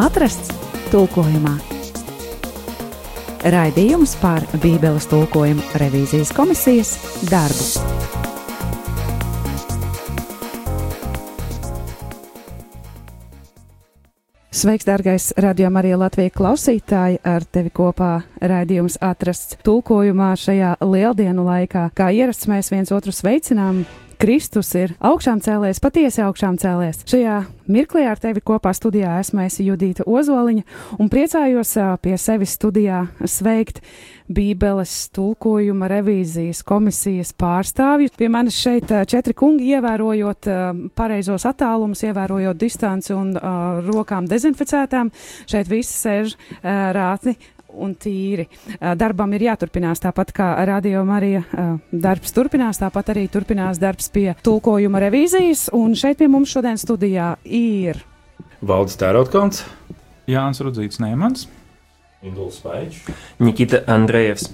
atrasts 0.00 0.50
tulkojumā. 0.90 1.56
Raidījums 3.40 4.16
par 4.20 4.44
Bībeles 4.60 5.08
tulkojumu 5.08 5.64
revīzijas 5.80 6.32
komisijas 6.36 6.96
darbu. 7.30 8.00
Sveiks, 14.60 14.84
dārgais 14.84 15.30
radījuma 15.40 15.80
arī 15.80 15.94
Latvijas 15.96 16.34
klausītāji! 16.36 17.20
Ar 17.24 17.46
tevi 17.48 17.70
kopā 17.72 18.10
raidījums 18.42 18.98
atrasts 19.00 19.56
tulkojumā 19.64 20.34
šajā 20.36 20.74
lieldienu 20.84 21.46
laikā. 21.46 21.86
Kā 21.96 22.10
ierasts 22.12 22.50
mēs 22.50 22.68
viens 22.74 22.92
otru 22.92 23.14
sveicinām, 23.14 23.84
Kristus 24.20 24.68
ir 24.76 24.90
augšām 25.00 25.38
cēlēs, 25.40 25.78
patiesi 25.80 26.20
augšām 26.20 26.58
cēlēs. 26.60 26.98
Šajā 27.08 27.38
mirklī 27.72 28.02
ar 28.04 28.18
tevi 28.20 28.42
kopā 28.44 28.74
studijā 28.76 29.14
esmu 29.22 29.46
es 29.46 29.54
Judīta 29.64 30.04
Ozoliņa 30.04 30.98
un 31.00 31.08
priecājos 31.08 31.70
pie 32.04 32.18
sevis 32.20 32.52
studijā 32.58 33.06
sveikt 33.24 33.80
Bībeles 34.28 34.92
tulkojuma 35.16 35.88
revīzijas 35.88 36.60
komisijas 36.68 37.32
pārstāvju. 37.40 38.12
Pie 38.20 38.28
manis 38.28 38.58
šeit 38.60 38.92
četri 39.08 39.32
kungi 39.32 39.72
ievērojot 39.72 40.50
pareizos 41.00 41.48
attālumus, 41.48 42.04
ievērojot 42.04 42.60
distanci 42.60 43.16
un 43.16 43.32
uh, 43.38 43.80
rokām 43.88 44.28
dezinficētām. 44.28 45.14
Šeit 45.48 45.72
visi 45.72 45.96
sēž 45.96 46.36
uh, 46.36 46.68
rātni 46.92 47.38
un 47.74 47.94
tīri. 47.94 48.46
Darbam 48.80 49.32
ir 49.36 49.46
jāturpinās 49.50 50.02
tāpat 50.02 50.32
kā 50.36 50.50
radio 50.68 51.04
Marija 51.08 51.42
darbs 51.92 52.34
turpinās, 52.36 52.80
tāpat 52.82 53.14
arī 53.14 53.26
turpinās 53.32 53.80
darbs 53.82 54.10
pie 54.12 54.34
tulkojuma 54.44 55.02
revīzijas, 55.06 55.68
un 55.76 55.94
šeit 55.98 56.20
pie 56.20 56.30
mums 56.30 56.52
šodien 56.54 56.80
studijā 56.80 57.34
ir 57.44 58.02
Valdis 58.60 58.98
Tērautkons, 59.00 59.62
Jānis 60.28 60.60
Rudzīts 60.60 61.00
Neimans, 61.00 61.46
Induls 62.22 62.58
Spaičs, 62.60 63.06
Nikita 63.40 63.80
Andrejevs. 63.88 64.50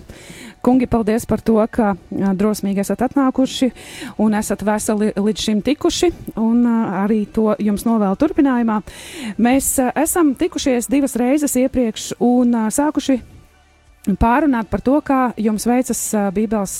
Kungi, 0.67 0.89
paldies 0.91 1.23
par 1.31 1.39
to, 1.47 1.61
ka 1.71 1.93
drosmīgi 2.11 2.83
esat 2.83 3.05
atnākuši 3.07 3.69
un 4.19 4.35
esat 4.35 4.65
veseli 4.67 5.13
līdz 5.15 5.45
šim 5.45 5.61
tikuši, 5.63 6.11
un 6.43 6.67
arī 6.67 7.21
to 7.31 7.53
jums 7.63 7.85
novēlu 7.87 8.19
turpinājumā. 8.19 8.81
Mēs 9.39 9.69
esam 9.95 10.35
tikušies 10.35 10.91
divas 10.91 11.15
reizes 11.23 11.55
iepriekš 11.61 12.17
un 12.19 12.59
sākuši 12.75 13.21
pārunāt 14.19 14.67
par 14.71 14.83
to, 14.83 14.99
kā 15.07 15.21
jums 15.39 15.67
veicas 15.71 16.03
Bībeles 16.35 16.75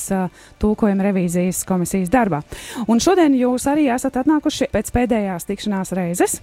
tulkojuma 0.59 1.07
revīzijas 1.07 1.63
komisijas 1.67 2.11
darbā. 2.11 2.41
Un 2.91 2.99
šodien 3.03 3.39
jūs 3.39 3.69
arī 3.71 3.87
esat 3.95 4.19
atnākuši 4.19 4.67
pēc 4.73 4.91
pēdējās 4.95 5.47
tikšanās 5.47 5.95
reizes 5.95 6.41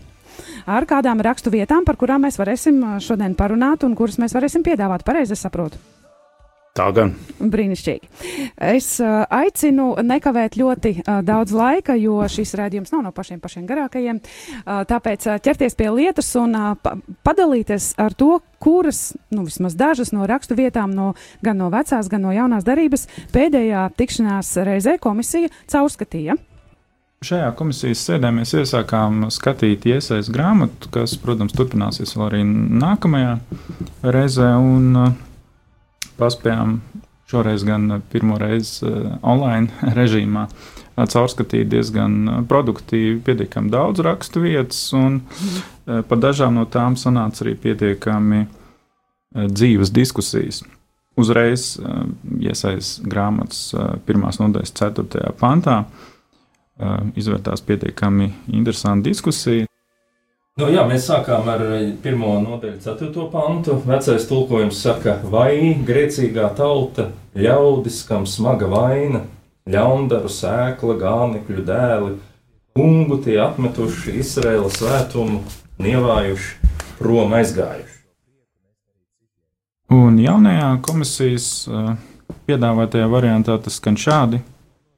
ar 0.65 0.89
kādām 0.89 1.21
rakstu 1.21 1.53
vietām, 1.53 1.85
par 1.85 2.01
kurām 2.01 2.25
mēs 2.25 2.41
varēsim 2.41 2.81
šodien 3.05 3.37
parunāt 3.37 3.85
un 3.85 3.93
kuras 4.01 4.17
mēs 4.17 4.33
varēsim 4.33 4.65
piedāvāt. 4.65 5.05
Pareizi 5.05 5.37
saprotu. 5.37 5.81
Tā 6.75 6.89
gan. 6.91 7.13
Brīnišķīgi. 7.39 8.09
Es 8.67 8.89
uh, 8.99 9.21
aicinu 9.31 9.93
nekavēt 10.03 10.57
ļoti 10.59 10.91
uh, 10.97 11.21
daudz 11.23 11.53
laika, 11.55 11.95
jo 11.95 12.17
šis 12.27 12.51
rādījums 12.59 12.91
nav 12.91 13.05
no 13.05 13.13
pašiem 13.15 13.39
pašiem 13.39 13.69
garākajiem. 13.69 14.17
Uh, 14.19 14.81
tāpēc 14.91 15.29
uh, 15.29 15.37
ķerties 15.39 15.77
pie 15.79 15.87
lietas 15.95 16.33
un 16.41 16.57
uh, 16.59 16.73
pa 16.75 16.97
padalīties 17.23 17.93
ar 18.03 18.17
to, 18.19 18.41
kuras, 18.59 19.13
nu, 19.31 19.45
vismaz 19.47 19.77
dažas 19.79 20.11
no 20.11 20.27
rakstu 20.27 20.57
vietām, 20.59 20.91
no, 20.99 21.13
gan 21.47 21.63
no 21.63 21.69
vecās, 21.71 22.09
gan 22.11 22.27
no 22.27 22.33
jaunās 22.35 22.67
darības, 22.67 23.07
pēdējā 23.31 23.85
tikšanās 23.95 24.51
reizē 24.67 24.97
komisija 25.05 25.53
caurskatīja. 25.71 26.35
Šajā 27.23 27.53
komisijas 27.55 28.03
sēdē 28.09 28.33
mēs 28.35 28.51
iesākām 28.59 29.29
skatīt 29.31 29.87
iesaistītu 29.93 30.35
grāmatu, 30.35 30.91
kas, 30.99 31.15
protams, 31.23 31.55
turpināsies 31.55 32.17
vēl 32.19 32.27
arī 32.33 32.43
nākamajā 32.83 33.39
reizē. 34.11 34.51
Un, 34.59 34.91
uh, 35.05 35.15
paspējām 36.19 36.79
šoreiz 37.31 37.65
gan 37.67 38.01
pirmo 38.13 38.39
reizi 38.41 38.87
uh, 38.87 39.15
online 39.23 39.73
režīmā 39.99 40.47
uh, 40.49 40.73
caurskatīt 40.97 41.69
diezgan 41.73 42.47
produktīvi, 42.49 43.19
pietiekami 43.27 43.73
daudz 43.73 44.03
rakstu 44.05 44.45
vietas, 44.45 44.87
un 44.95 45.21
par 45.85 46.21
dažām 46.23 46.55
no 46.55 46.67
tām 46.71 46.99
sanāca 47.01 47.45
arī 47.45 47.57
pietiekami 47.59 48.45
dzīves 49.35 49.91
diskusijas. 49.95 50.63
Uzreiz 51.19 51.75
iesaistās 52.43 52.97
grāmatas 53.07 53.69
pirmās 54.07 54.41
nodaļas, 54.43 54.73
4. 54.75 55.35
pantā, 55.39 55.85
izvērtās 57.19 57.63
pietiekami 57.67 58.31
interesanta 58.55 59.11
diskusija. 59.11 59.69
Nu, 60.55 60.69
jā, 60.71 60.85
mēs 60.87 61.09
sākām 61.09 61.49
ar 61.51 61.63
pirmo 61.99 62.37
nodaļu, 62.39 62.77
ceturto 62.79 63.25
pantu. 63.33 63.75
Vecais 63.89 64.23
tulkojums 64.29 64.79
saka, 64.85 65.17
vai 65.27 65.73
grēcīgā 65.89 66.53
tauta, 66.55 67.09
ļaudis, 67.35 67.97
kam 68.07 68.23
smaga 68.31 68.69
vaina, 68.71 69.25
ļaundaru 69.67 70.31
sēkla, 70.31 70.95
gānekļu 71.01 71.67
dēli, 71.67 72.13
kungu 72.79 73.19
tie 73.27 73.41
atmetuši 73.43 74.15
Izraēla 74.23 74.71
svētumu, 74.71 75.43
nievājuši, 75.83 76.73
prom 77.03 77.35
aizgājuši. 77.35 77.99
Un 79.99 80.23
jaunajā 80.23 80.71
komisijas 80.87 81.51
uh, 81.67 81.93
piedāvātajā 82.47 83.11
variantā 83.11 83.59
tas 83.59 83.83
skan 83.83 83.99
šādi. 83.99 84.45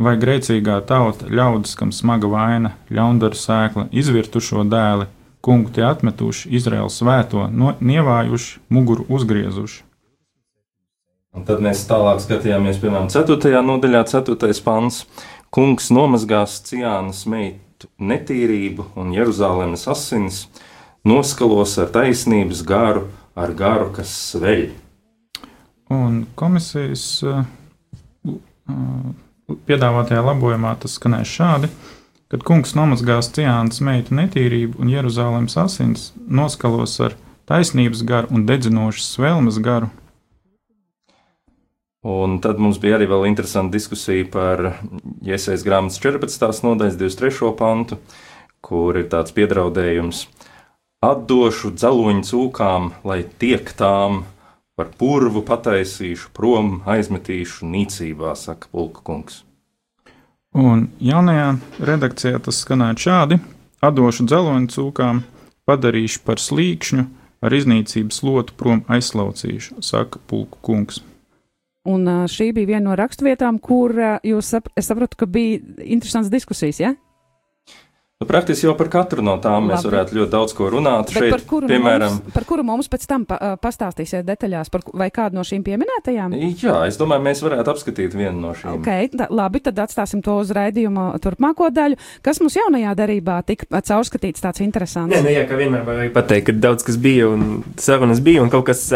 Vai 0.05 0.19
grēcīgā 0.21 0.83
tauta, 0.85 1.33
ļaudis, 1.33 1.79
kam 1.81 1.97
smaga 1.97 2.29
vaina, 2.29 2.77
ļaundaru 2.93 3.47
sēkla, 3.49 3.89
izvirtušo 3.97 4.69
dēli, 4.69 5.15
kungu 5.47 5.71
tie 5.75 5.85
atmetuši, 5.87 6.51
Izraēlu 6.59 6.91
svēto, 6.91 7.47
no, 7.53 7.75
nievājuši, 7.79 8.63
muguru 8.75 9.07
uzgriezuši. 9.15 9.85
Un 11.37 11.45
tad 11.45 11.61
mēs 11.61 11.85
tālāk 11.85 12.23
skatījāmies, 12.25 12.81
piemēram, 12.81 13.11
4. 13.13 13.61
nodaļā, 13.65 14.03
4. 14.09 14.55
pants. 14.65 15.05
Kungs 15.53 15.91
nomazgās 15.95 16.57
Ciānas 16.67 17.23
meitu 17.31 17.91
netīrību 18.01 18.89
un 18.99 19.13
Jeruzalemes 19.15 19.87
asins, 19.93 20.47
noskalos 21.07 21.77
ar 21.81 21.93
taisnības 21.95 22.65
garu, 22.67 23.07
ar 23.37 23.53
garu, 23.57 23.91
kas 23.95 24.11
sveļ. 24.33 24.65
Un 25.93 26.25
komisijas 26.35 27.05
uh, 27.23 27.45
uh, 28.27 29.13
piedāvātajā 29.69 30.25
labojumā 30.27 30.73
tas 30.83 30.97
skanēs 30.99 31.37
šādi. 31.37 31.71
Kad 32.27 32.43
kungs 32.43 32.73
nomazgās 32.75 33.29
Ciānas 33.31 33.79
meitu 33.87 34.17
netīrību 34.19 34.81
un 34.83 34.91
Jeruzalemes 34.91 35.55
asins, 35.63 36.09
noskalos 36.27 36.97
ar 37.07 37.15
taisnības 37.47 38.03
garu 38.03 38.35
un 38.35 38.49
dedzinošas 38.49 39.13
svelmes 39.15 39.61
garu. 39.63 39.93
Un 42.07 42.41
tad 42.43 42.59
mums 42.63 42.81
bija 42.83 42.99
arī 42.99 43.07
vēl 43.11 43.29
interesanta 43.31 43.75
diskusija 43.79 44.27
par 44.31 44.65
iesaistīšanās 45.23 45.67
grāmatas 45.67 46.03
14. 46.03 46.67
nodaļas 46.67 46.99
23. 46.99 47.55
pantu, 47.59 48.01
kur 48.59 48.99
ir 48.99 49.07
tāds 49.11 49.35
piedraudējums: 49.35 50.27
Atdošu 51.07 51.77
dzeloņu 51.79 52.27
cūkām, 52.27 52.93
lai 53.07 53.23
tiek 53.39 53.71
tām 53.79 54.25
par 54.75 54.91
purvu 54.99 55.47
pataisīšu, 55.47 56.35
prom 56.35 56.81
aizmetīšu 56.91 57.71
nīcībā, 57.71 58.35
saka 58.35 58.67
Pulka 58.75 59.07
kungs. 59.07 59.46
Un 60.57 60.87
jaunajā 61.05 61.49
redakcijā 61.85 62.41
tas 62.47 62.63
skanēja 62.65 62.97
šādi: 63.03 63.39
atdošu 63.85 64.25
dzeloņu 64.25 64.73
cūkām, 64.73 65.21
padarīšu 65.69 66.23
par 66.25 66.41
slīkšņu, 66.41 67.05
ar 67.45 67.57
iznīcības 67.57 68.23
lotu 68.25 68.57
prom 68.57 68.81
aizslaucīšu, 68.89 69.83
saka 69.85 70.23
Pulku 70.27 70.63
kungs. 70.65 71.03
Un 71.87 72.09
šī 72.27 72.51
bija 72.57 72.73
viena 72.73 72.89
no 72.89 72.97
raksturvietām, 72.99 73.61
kur 73.63 73.93
jūs 74.27 74.49
sap, 74.57 74.73
saprotat, 74.75 75.15
ka 75.21 75.29
bija 75.31 75.61
interesants 75.85 76.33
diskusijas. 76.33 76.81
Ja? 76.83 76.95
Nu, 78.17 78.25
praktiski 78.27 78.65
jau 78.65 78.73
par 78.73 78.89
katru 78.89 79.21
no 79.21 79.35
tām 79.45 79.67
Labi. 79.67 79.75
mēs 79.75 79.83
varētu 79.85 80.15
ļoti 80.17 80.33
daudz 80.33 80.53
ko 80.57 80.71
runāt. 80.73 81.11
Bet 81.11 81.21
Šeit, 81.21 81.33
par, 81.35 81.43
kuru 81.51 81.69
piemēram, 81.69 82.15
mums, 82.15 82.33
par 82.33 82.47
kuru 82.49 82.63
mums 82.65 82.87
pēc 82.89 83.03
tam 83.11 83.27
pa, 83.29 83.37
pastāstīsiet 83.61 84.25
detaļās, 84.25 84.71
par, 84.73 84.87
vai 84.97 85.11
kādu 85.13 85.37
no 85.37 85.45
šīm 85.45 85.61
pieminētajām? 85.67 86.33
Jā, 86.63 86.79
es 86.89 86.97
domāju, 86.97 87.27
mēs 87.27 87.45
varētu 87.45 87.75
apskatīt 87.75 88.17
vienu 88.17 88.41
no 88.41 88.55
šīm. 88.57 88.79
Okay, 88.79 89.11
tā, 89.13 89.27
labi, 89.29 89.61
tad 89.69 89.85
atstāsim 89.85 90.25
to 90.25 90.39
uz 90.41 90.49
raidījuma 90.57 91.11
turpmāko 91.21 91.69
daļu. 91.77 92.01
Kas 92.25 92.41
mums 92.41 92.57
jaunajā 92.57 92.97
darbā 92.97 93.43
tika 93.53 93.83
caurskatīts 93.85 94.49
tāds 94.49 94.65
interesants? 94.65 95.13
Nē, 95.13 95.21
nu, 95.21 95.37
jā, 95.37 95.45
kā 95.53 95.61
vienmēr 95.61 95.85
vajag 95.85 96.17
pateikt, 96.17 96.49
ka 96.49 96.57
daudz 96.71 96.89
kas 96.89 96.97
bija 96.97 97.29
un 97.35 97.67
sarunas 97.77 98.25
bija 98.25 98.49
un 98.49 98.55
kaut 98.55 98.65
kas. 98.73 98.87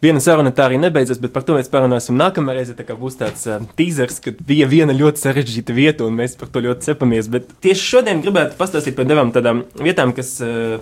Viena 0.00 0.20
saruna 0.24 0.48
tā 0.56 0.64
arī 0.64 0.78
nebeidzas, 0.80 1.18
bet 1.20 1.34
par 1.34 1.44
to 1.44 1.58
mēs 1.58 1.68
parunāsim 1.68 2.16
nākamā 2.16 2.54
reize. 2.56 2.72
Tā 2.76 2.96
būs 2.96 3.18
tāds 3.20 3.44
uh, 3.50 3.60
teasers, 3.76 4.16
ka 4.24 4.32
bija 4.48 4.68
viena 4.70 4.96
ļoti 4.96 5.20
sarežģīta 5.20 5.76
vieta, 5.76 6.06
un 6.08 6.16
mēs 6.22 6.38
par 6.40 6.48
to 6.48 6.62
ļoti 6.64 6.88
cepamies. 6.88 7.28
Bet 7.32 7.52
tieši 7.60 7.84
šodien 7.96 8.22
gribētu 8.24 8.56
pastāstīt 8.60 8.96
par 8.96 9.08
divām 9.10 9.34
tādām 9.34 9.66
vietām, 9.76 10.14
kas, 10.16 10.32
uh, 10.40 10.80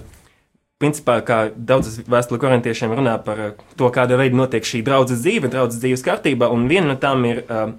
principā, 0.79 1.19
kā 1.27 1.41
daudzas 1.51 1.99
vēstures 2.07 2.45
korintiešiem 2.45 2.95
runā 2.95 3.17
par 3.27 3.43
uh, 3.43 3.67
to, 3.75 3.91
kāda 3.95 4.21
veida 4.21 4.39
notiek 4.39 4.67
šī 4.71 4.85
draudzes 4.87 5.25
dzīve, 5.27 5.51
draudzes 5.51 5.83
dzīves 5.83 6.07
kārtībā, 6.07 6.53
un 6.55 6.71
viena 6.71 6.93
no 6.93 6.99
tām 7.03 7.27
ir. 7.27 7.43
Uh, 7.51 7.75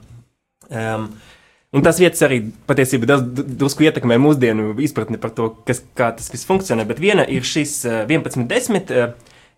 um, 0.68 1.12
Un 1.70 1.84
tas 1.86 2.00
vietas 2.02 2.24
arī 2.26 2.40
patiesībā 2.66 3.20
drusku 3.30 3.86
ietekmē 3.86 4.16
mūsdienu 4.18 4.72
izpratni 4.82 5.20
par 5.22 5.30
to, 5.38 5.52
kas, 5.68 5.84
kā 5.94 6.08
tas 6.18 6.32
viss 6.34 6.48
funkcionē. 6.50 6.82
Bet 6.90 6.98
viena 6.98 7.22
ir 7.30 7.46
šis 7.46 7.76
eh, 7.86 8.00
11.10. 8.10 8.90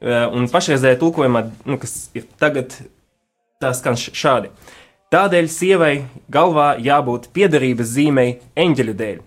eh, 0.02 0.26
un 0.34 0.50
pašreizējā 0.52 1.00
tulkojumā, 1.02 1.46
nu, 1.70 1.78
kas 1.82 2.10
ir 2.18 2.28
tagad, 2.42 2.76
tā 3.62 3.74
skan 3.78 3.98
šādi. 4.00 4.52
Tādēļ 5.12 5.48
sievai 5.52 5.94
galvā 6.32 6.74
jābūt 6.80 7.30
piederības 7.36 7.90
zīmei 7.98 8.40
eņģeļu 8.56 8.94
dēļ. 9.02 9.18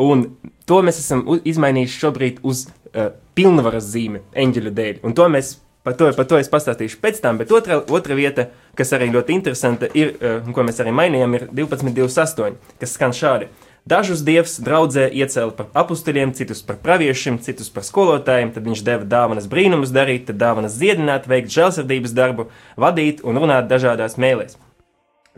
Un 0.00 0.24
to 0.68 0.78
mēs 0.86 1.00
esam 1.02 1.24
izmainījuši 1.44 2.00
šobrīd 2.00 2.38
uz 2.48 2.64
uh, 2.68 3.10
pilnvaras 3.36 3.90
zīmi 3.92 4.22
eņģeļu 4.32 4.72
dēļ. 4.78 5.00
Un 5.04 5.16
to 5.18 5.26
mēs 5.28 5.58
par 5.84 5.98
to, 5.98 6.08
par 6.16 6.28
to 6.30 6.38
es 6.40 6.48
pastāstīšu 6.52 7.00
pēc 7.02 7.20
tam, 7.24 7.42
bet 7.42 7.52
otra, 7.52 7.80
otra 7.82 8.16
vieta, 8.16 8.48
kas 8.78 8.94
arī 8.96 9.10
ļoti 9.12 9.36
interesanta, 9.36 9.90
ir, 9.98 10.14
uh, 10.16 10.48
ko 10.54 10.64
mēs 10.64 10.80
arī 10.80 10.94
mainījām, 10.96 11.36
ir 11.36 11.46
12.28, 11.60 12.56
kas 12.80 12.96
skan 12.96 13.16
šādi. 13.16 13.50
Dažus 13.88 14.20
dievs 14.26 14.58
draudzē 14.60 15.06
iecēla 15.12 15.54
par 15.56 15.68
apstuļiem, 15.78 16.34
citus 16.36 16.60
par 16.66 16.76
praviešiem, 16.82 17.38
citus 17.44 17.70
par 17.72 17.86
skolotājiem, 17.86 18.52
tad 18.52 18.66
viņš 18.68 18.82
deva 18.84 19.06
dāvanas 19.08 19.48
brīnumus 19.48 19.94
darīt, 19.94 20.26
tad 20.28 20.40
dāvanas 20.42 20.76
dziedināt, 20.76 21.28
veikt 21.30 21.54
žēlsirdības 21.54 22.16
darbu, 22.16 22.48
vadīt 22.76 23.22
un 23.24 23.40
runāt 23.40 23.70
dažādās 23.70 24.18
mēlēs. 24.20 24.58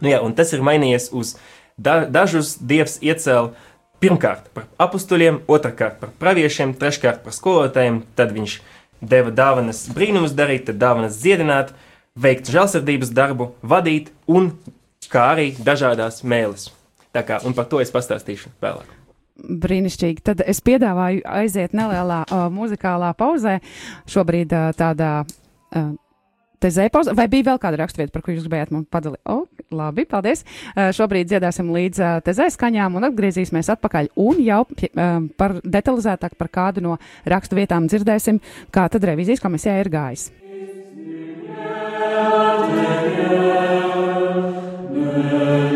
Nu, 0.01 0.09
jā, 0.11 0.23
un 0.25 0.35
tas 0.35 0.55
ir 0.57 0.65
mainījies 0.65 1.11
uz 1.13 1.37
da 1.81 2.05
dažus 2.09 2.57
dievs 2.61 2.99
iecēla 3.05 3.53
pirmkārt 4.01 4.49
par 4.57 4.67
apstuļiem, 4.81 5.43
otrkārt 5.49 6.01
par 6.01 6.13
praviešiem, 6.21 6.75
treškārt 6.81 7.23
par 7.25 7.37
skolotājiem, 7.37 8.03
tad 8.17 8.35
viņš 8.37 8.59
deva 9.01 9.33
dāvanas 9.33 9.87
brīnumus 9.95 10.35
darīt, 10.37 10.67
tad 10.69 10.81
dāvanas 10.81 11.21
dziedināt, 11.21 11.73
veikt 12.17 12.51
žēlsirdības 12.53 13.15
darbu, 13.17 13.53
vadīt 13.63 14.11
un 14.29 14.53
kā 15.13 15.31
arī 15.35 15.51
dažādās 15.57 16.23
mēlis. 16.25 16.71
Tā 17.15 17.25
kā, 17.27 17.41
un 17.47 17.57
par 17.57 17.67
to 17.71 17.81
es 17.83 17.91
pastāstīšu 17.95 18.53
vēlāk. 18.63 18.97
Brīnišķīgi. 19.41 20.23
Tad 20.25 20.43
es 20.45 20.61
piedāvāju 20.65 21.25
aiziet 21.25 21.75
nelielā 21.77 22.23
uh, 22.27 22.47
muzikālā 22.53 23.15
pauzē. 23.19 23.59
Šobrīd 24.11 24.53
uh, 24.53 24.71
tādā 24.77 25.13
uh, 25.25 25.91
tezē 26.61 26.91
pauzē. 26.93 27.15
Vai 27.17 27.27
bija 27.33 27.49
vēl 27.51 27.61
kāda 27.63 27.81
raksturvieta, 27.81 28.13
par 28.15 28.25
ko 28.27 28.35
jūs 28.35 28.45
gribējāt 28.45 28.75
man 28.75 28.85
padalīt? 28.85 29.23
O, 29.33 29.47
labi, 29.75 30.05
paldies. 30.11 30.45
Uh, 30.75 30.91
šobrīd 30.97 31.31
dziedāsim 31.33 31.73
līdz 31.75 32.03
uh, 32.05 32.19
tezē 32.27 32.51
skaņām 32.53 33.01
un 33.01 33.09
atgriezīsimies 33.11 33.73
atpakaļ. 33.77 34.13
Un 34.21 34.45
jau 34.45 34.63
uh, 34.67 35.17
par 35.41 35.57
detalizētāk 35.65 36.37
par 36.39 36.53
kādu 36.53 36.85
no 36.85 37.01
raksturvietām 37.33 37.89
dzirdēsim, 37.91 38.43
kā 38.75 38.87
tad 38.93 39.09
revizijas 39.09 39.43
komisijā 39.43 39.81
ir 39.81 39.93
gājis. 39.97 40.29
Jésus 45.31 45.70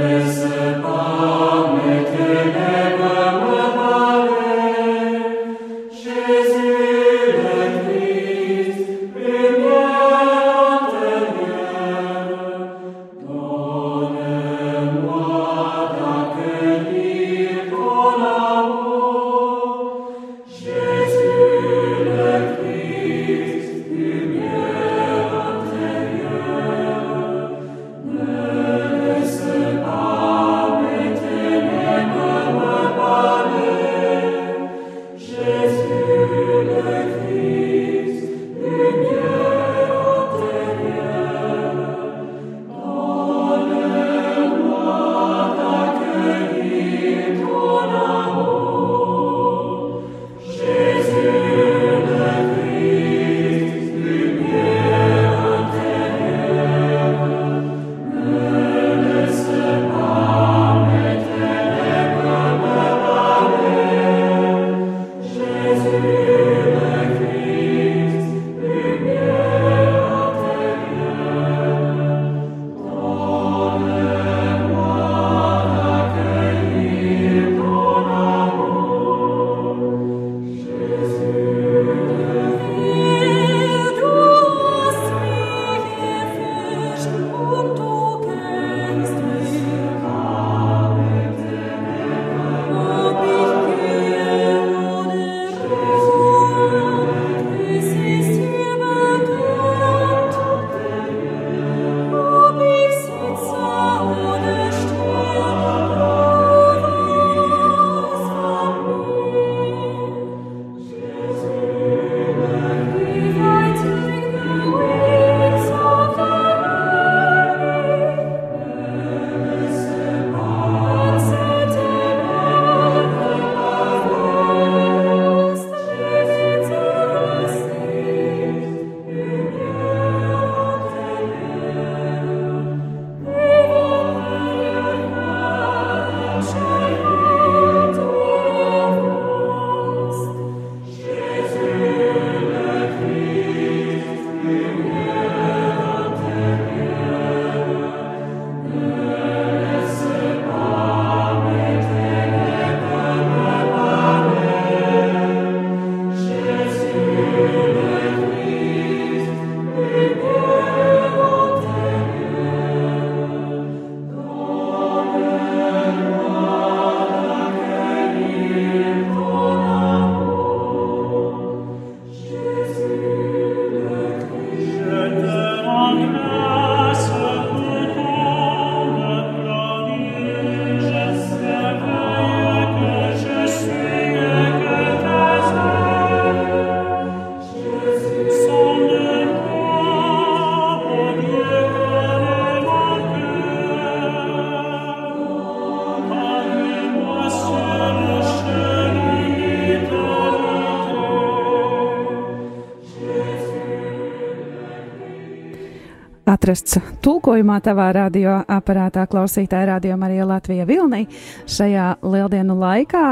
atrasts 206.45 206.77
tulkojumā 207.01 207.55
tavā 207.65 207.87
radioaparātā 207.97 209.07
klausītāja 209.09 209.71
radio 209.71 209.95
Marija 209.97 210.27
Latvija 210.29 210.67
Vilnī. 210.69 211.07
Šajā 211.49 211.87
lieldienu 212.05 212.57
laikā 212.61 213.05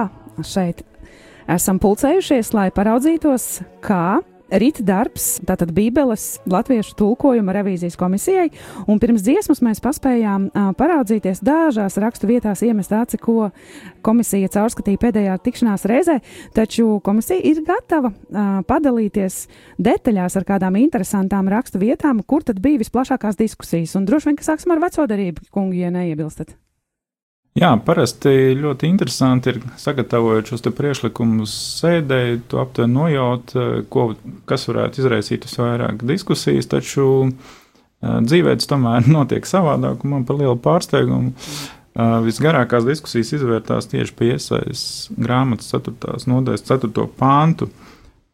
šeit 0.45 0.83
esam 1.49 1.81
pulcējušies, 1.81 2.53
lai 2.53 2.67
paraudzītos, 2.77 3.47
kā 3.81 4.21
rīta 4.61 4.85
darbs, 4.87 5.37
tātad 5.47 5.73
Bībeles 5.75 6.41
latviešu 6.51 6.97
tulkojuma 6.99 7.55
revīzijas 7.57 7.97
komisijai, 8.01 8.49
un 8.91 9.01
pirms 9.03 9.25
dziesmas 9.25 9.63
mēs 9.65 9.83
paspējām 9.85 10.49
uh, 10.51 10.71
paraudzīties 10.79 11.43
dažās 11.45 11.99
rakstu 12.03 12.31
vietās, 12.31 12.65
iemest 12.67 12.93
aci, 12.97 13.21
ko 13.23 13.51
komisija 14.05 14.51
caurskatīja 14.53 15.01
pēdējā 15.03 15.39
tikšanās 15.45 15.87
reizē, 15.89 16.19
taču 16.57 16.99
komisija 17.05 17.41
ir 17.53 17.63
gatava 17.67 18.13
uh, 18.13 18.51
padalīties 18.69 19.47
detaļās 19.83 20.39
ar 20.41 20.49
kādām 20.49 20.81
interesantām 20.83 21.51
rakstu 21.53 21.83
vietām, 21.83 22.25
kur 22.27 22.45
tad 22.47 22.61
bija 22.63 22.83
visplašākās 22.83 23.41
diskusijas, 23.41 23.97
un 23.99 24.09
droši 24.09 24.31
vien, 24.31 24.41
ka 24.41 24.53
sāksim 24.53 24.75
ar 24.75 24.85
vecodarību, 24.85 25.49
kungi, 25.53 25.85
ja 25.87 25.95
neiebilstat. 25.95 26.57
Jā, 27.53 27.75
parasti 27.85 28.55
ļoti 28.57 28.89
interesanti 28.89 29.53
ir 29.53 29.59
sagatavojot 29.77 30.49
šos 30.49 30.63
priekšlikumus 30.73 31.53
sēdē, 31.83 32.21
to 32.49 32.63
aptuveni 32.63 32.97
nojaut, 32.97 33.53
eh, 33.53 33.83
ko, 33.93 34.15
kas 34.49 34.65
varētu 34.71 35.03
izraisīt 35.03 35.45
visvairāk 35.45 36.01
diskusijas, 36.09 36.71
taču 36.73 37.05
uh, 37.29 38.17
dzīvē 38.25 38.57
tas 38.57 38.71
tomēr 38.71 39.05
notiek 39.19 39.45
savādāk, 39.45 40.01
un 40.01 40.15
man 40.17 40.25
par 40.29 40.41
lielu 40.41 40.57
pārsteigumu. 40.65 41.35
Uh, 41.93 42.23
visgarākās 42.25 42.89
diskusijas 42.89 43.35
izvērtās 43.37 43.91
tieši 43.93 44.15
pie 44.17 44.31
iesaistas 44.33 45.11
grāmatas 45.13 45.69
4. 45.75 46.23
nodaļas 46.33 46.65
4. 46.65 47.05
pāntu 47.21 47.69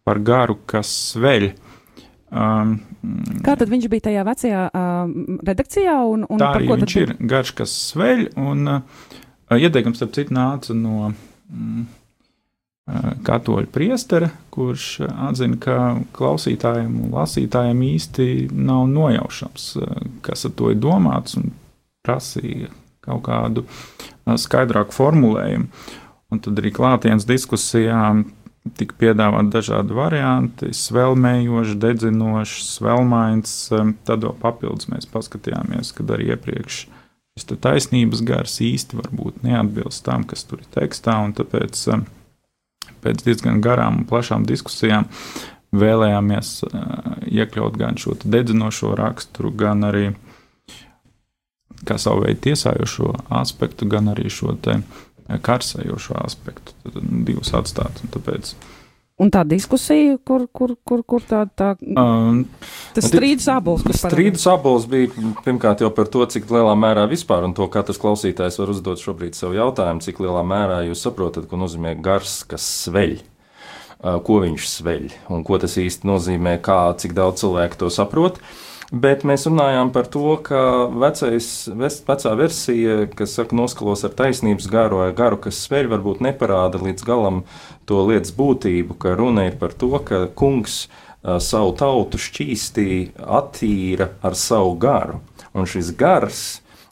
par 0.06 0.22
garu, 0.22 0.60
kas 0.70 0.92
sveļ. 1.10 1.50
Um, 2.28 2.74
Kā 3.44 3.54
tad 3.56 3.70
viņš 3.72 3.86
bija 3.88 4.08
tajā 4.08 4.24
vecajā 4.28 4.64
uh, 4.68 5.12
redakcijā? 5.48 5.94
Un, 6.12 6.26
un 6.28 6.42
tā 6.42 6.50
arī 6.58 6.68
viņš 6.68 6.96
ir 7.00 7.14
garš, 7.30 7.54
kas 7.56 7.76
sveļ, 7.92 8.26
un 8.42 8.72
uh, 8.74 9.06
ieteikums, 9.56 9.96
starp 10.00 10.12
citu, 10.16 10.34
nāca 10.36 10.76
no 10.76 11.08
mm, 11.08 11.86
uh, 12.90 13.06
katoļu 13.24 13.70
priestera, 13.72 14.28
kurš 14.52 14.90
atzina, 15.08 15.56
ka 15.62 15.78
klausītājiem 16.18 16.98
un 17.06 17.14
lasītājiem 17.16 17.80
īsti 17.94 18.28
nav 18.52 18.84
nojaušams, 18.92 19.70
uh, 19.80 20.02
kas 20.26 20.44
ar 20.50 20.52
to 20.58 20.74
ir 20.74 20.82
domāts, 20.84 21.38
un 21.40 21.48
prasīja 22.04 22.68
kaut 23.08 23.24
kādu 23.30 23.64
uh, 23.64 24.36
skaidrāku 24.36 24.96
formulējumu. 24.96 25.72
Un 26.28 26.42
tad 26.44 26.58
arī 26.60 26.74
klātienes 26.76 27.24
diskusijām 27.24 28.26
tika 28.76 28.96
piedāvāti 28.98 29.52
dažādi 29.54 29.96
varianti, 29.96 30.70
svelmējoši, 30.76 31.76
dedzinoši, 31.80 32.62
svelmains. 32.66 33.56
Tad 34.08 34.26
vēl 34.26 34.36
papildus 34.42 34.90
mēs 34.92 35.08
paskatījāmies, 35.12 35.92
kad 35.96 36.14
arī 36.14 36.32
iepriekš 36.34 36.84
šis 37.38 37.48
taisnības 37.62 38.24
gars 38.26 38.58
īsti 38.64 38.98
varbūt 38.98 39.44
neatbilst 39.46 40.04
tam, 40.06 40.26
kas 40.28 40.44
tur 40.48 40.64
ir 40.64 40.70
tekstā, 40.74 41.18
un 41.22 41.36
tāpēc 41.38 41.86
pēc 42.98 43.22
diezgan 43.22 43.60
garām 43.62 44.00
un 44.00 44.08
plašām 44.10 44.46
diskusijām 44.48 45.06
vēlējāmies 45.78 46.54
iekļaut 47.28 47.76
gan 47.78 48.00
šo 48.00 48.16
dedzinošo 48.24 48.96
raksturu, 48.98 49.52
gan 49.54 49.86
arī 49.86 50.08
kā 51.86 51.94
savu 52.00 52.24
veidu 52.24 52.48
tiesājošo 52.48 53.12
aspektu, 53.38 53.86
gan 53.86 54.10
arī 54.10 54.26
šo 54.32 54.56
te 54.58 54.80
uh, 54.80 55.07
karsējošo 55.28 56.18
aspektu, 56.24 56.74
tad 56.84 56.98
divus 57.28 57.52
atstāt. 57.56 58.02
Un 58.04 58.12
tāpēc 58.14 58.54
Un 59.18 59.32
tā 59.34 59.40
diskusija, 59.42 60.14
kur, 60.22 60.44
kur, 60.54 60.76
kur, 60.86 61.00
kur 61.02 61.24
tā, 61.26 61.40
tā 61.58 61.72
um, 61.98 62.44
tas 62.94 63.08
strīdus 63.10 63.48
abols? 63.50 63.82
Strīdus 63.98 64.44
abols 64.46 64.86
bija 64.90 65.10
pirmkārt 65.42 65.82
jau 65.82 65.90
par 65.94 66.06
to, 66.12 66.22
cik 66.30 66.46
lielā 66.54 66.76
mērā 66.78 67.08
vispār, 67.10 67.42
un 67.48 67.54
to 67.56 67.66
katrs 67.72 67.98
klausītājs 67.98 68.60
var 68.62 68.70
uzdot 68.70 69.02
šobrīd 69.02 69.34
sev 69.34 69.56
jautājumu, 69.58 70.04
cik 70.06 70.22
lielā 70.22 70.44
mērā 70.46 70.84
jūs 70.86 71.02
saprotat, 71.02 71.50
ko 71.50 71.58
nozīmē 71.58 71.96
gars, 71.98 72.44
kas 72.46 72.62
sveļ. 72.84 73.18
Ko 73.98 74.38
viņš 74.44 74.70
sveļ 74.70 75.10
un 75.34 75.42
ko 75.42 75.58
tas 75.58 75.74
īsti 75.82 76.06
nozīmē, 76.06 76.54
kā, 76.62 76.78
cik 77.02 77.18
daudz 77.18 77.42
cilvēku 77.42 77.80
to 77.80 77.90
saprot. 77.90 78.38
Uh, 78.38 78.67
Bet 78.88 79.20
mēs 79.28 79.42
runājām 79.44 79.90
par 79.92 80.06
to, 80.08 80.38
ka 80.40 80.60
vecais, 80.88 81.68
vecā 81.76 82.30
versija, 82.38 83.02
kas 83.12 83.34
saka, 83.36 83.52
noskalos 83.58 84.06
ar 84.08 84.14
taisnības 84.16 84.68
garu 84.72 85.02
vai 85.02 85.10
garu, 85.16 85.36
kas 85.44 85.58
sveļ, 85.66 85.90
varbūt 85.92 86.22
neparāda 86.24 86.80
līdz 86.80 87.04
galam 87.04 87.42
to 87.84 88.00
lietas 88.08 88.32
būtību, 88.32 88.96
ka 88.96 89.12
runa 89.18 89.44
ir 89.50 89.58
par 89.60 89.76
to, 89.76 89.92
ka 90.00 90.22
kungs 90.32 90.86
savu 91.20 91.74
tautu 91.76 92.16
šķīstīja, 92.16 93.28
attīra 93.28 94.08
ar 94.24 94.38
savu 94.38 94.72
garu. 94.80 95.20
Un 95.52 95.68
šis 95.68 95.92
gars 95.98 96.42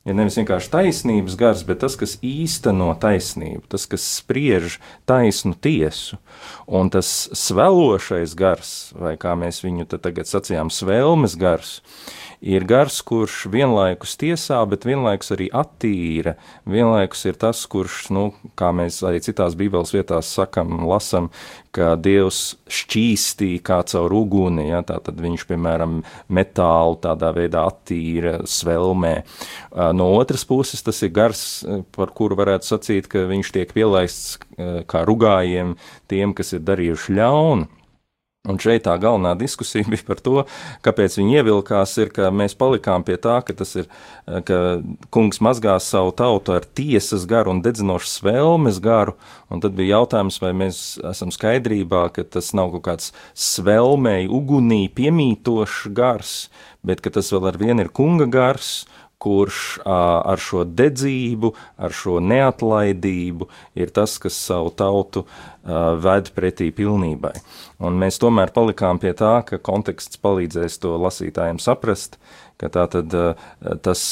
ir 0.07 0.17
nevis 0.17 0.39
vienkārši 0.39 0.71
taisnības 0.73 1.37
gars, 1.39 1.65
bet 1.67 1.83
tas, 1.83 1.97
kas 1.99 2.17
īsteno 2.25 2.93
taisnību, 3.03 3.65
tas, 3.73 3.87
kas 3.91 4.07
spriež 4.21 4.79
taisnu 5.09 5.57
tiesu. 5.59 6.21
Un 6.67 6.91
tas 6.95 7.29
svelošais 7.37 8.37
gars, 8.39 8.75
vai 8.97 9.17
kā 9.21 9.35
mēs 9.39 9.63
viņu 9.67 9.89
tagad 9.97 10.31
sacījām, 10.31 10.71
svelmes 10.73 11.37
gars, 11.39 11.81
ir 11.83 11.87
gars, 12.69 13.01
kurš 13.07 13.47
vienlaikus 13.53 14.17
tiesā, 14.21 14.59
bet 14.69 14.85
vienlaikus 14.87 15.33
arī 15.37 15.49
attīra. 15.53 16.37
Vienlaikus 16.69 17.25
ir 17.27 17.39
tas, 17.41 17.63
kurš, 17.71 18.11
nu, 18.15 18.27
kā 18.59 18.73
mēs 18.77 19.03
arī 19.07 19.23
citās 19.25 19.57
Bībeles 19.59 19.95
vietās 19.95 20.31
sakam, 20.37 20.87
lasam, 20.89 21.31
ka 21.77 21.95
Dievs 22.01 22.57
šķīstīja 22.73 23.63
kā 23.65 23.81
caur 23.89 24.13
uguni, 24.17 24.69
ja, 24.71 24.83
tātad 24.87 25.21
viņš, 25.21 25.47
piemēram, 25.49 26.01
metālu 26.33 26.99
tādā 27.03 27.33
veidā 27.37 27.67
attīra 27.69 28.39
svelmē. 28.49 29.15
No 29.97 30.11
otras 30.17 30.47
puses, 30.49 30.85
tas 30.87 31.03
ir 31.05 31.13
gars, 31.17 31.65
par 31.97 32.13
kuru 32.17 32.39
varētu 32.39 32.73
sacīt, 32.73 33.11
ka 33.13 33.27
viņš 33.29 33.53
tiek 33.57 33.75
pielaists 33.77 34.39
kā 34.89 35.05
rugājiem 35.09 35.77
tiem, 36.09 36.37
kas 36.37 36.57
ir 36.57 36.65
darījuši 36.65 37.19
ļaunu. 37.21 37.76
Un 38.47 38.61
šeit 38.63 38.85
tā 38.87 38.95
galvenā 39.03 39.35
diskusija 39.39 39.87
bija 39.91 40.07
par 40.07 40.21
to, 40.23 40.45
kāpēc 40.87 41.19
viņi 41.19 41.41
ievilkās, 41.41 41.97
ir, 42.03 42.13
ka 42.15 42.31
mēs 42.35 42.55
palikām 42.59 43.05
pie 43.07 43.19
tā, 43.23 43.41
ka 43.47 43.57
tas 43.59 43.75
ir, 43.81 43.89
ka 44.47 44.61
kungs 45.15 45.43
mazgās 45.43 45.89
savu 45.91 46.13
tautu 46.17 46.55
ar 46.55 46.67
tiesas 46.79 47.27
garu 47.29 47.55
un 47.55 47.63
dedzinošu 47.65 48.11
svelmes 48.11 48.79
garu, 48.83 49.17
un 49.51 49.63
tad 49.65 49.75
bija 49.79 49.99
jautājums, 49.99 50.39
vai 50.43 50.53
mēs 50.63 50.85
esam 51.11 51.35
skaidrībā, 51.35 52.07
ka 52.15 52.27
tas 52.37 52.53
nav 52.57 52.71
kaut 52.77 52.87
kāds 52.87 53.11
svelmēji 53.35 54.31
ugunī 54.31 54.85
piemītošs 54.95 55.91
gars, 55.97 56.37
bet 56.87 57.03
ka 57.03 57.11
tas 57.19 57.33
vēl 57.35 57.51
ar 57.51 57.59
vienu 57.59 57.83
ir 57.83 57.91
kunga 57.95 58.31
gars, 58.31 58.85
kurš 59.23 59.81
ar 59.89 60.41
šo 60.41 60.65
dedzību, 60.69 61.53
ar 61.81 61.95
šo 61.97 62.19
neatlaidību 62.21 63.49
ir 63.79 63.93
tas, 63.97 64.19
kas 64.21 64.37
savu 64.37 64.73
tautu 64.77 65.25
ved 66.05 66.31
pretī 66.37 66.69
pilnībai. 66.75 67.33
Un 67.83 67.97
mēs 68.01 68.21
tomēr 68.23 68.53
palikām 68.55 69.01
pie 69.03 69.15
tā, 69.17 69.41
ka 69.49 69.59
konteksts 69.59 70.21
palīdzēs 70.23 70.79
to 70.85 70.95
lasītājiem 71.01 71.59
saprast, 71.63 72.21
ka 72.61 72.71
tā 72.73 72.87
tad 72.93 73.13
tas 73.85 74.03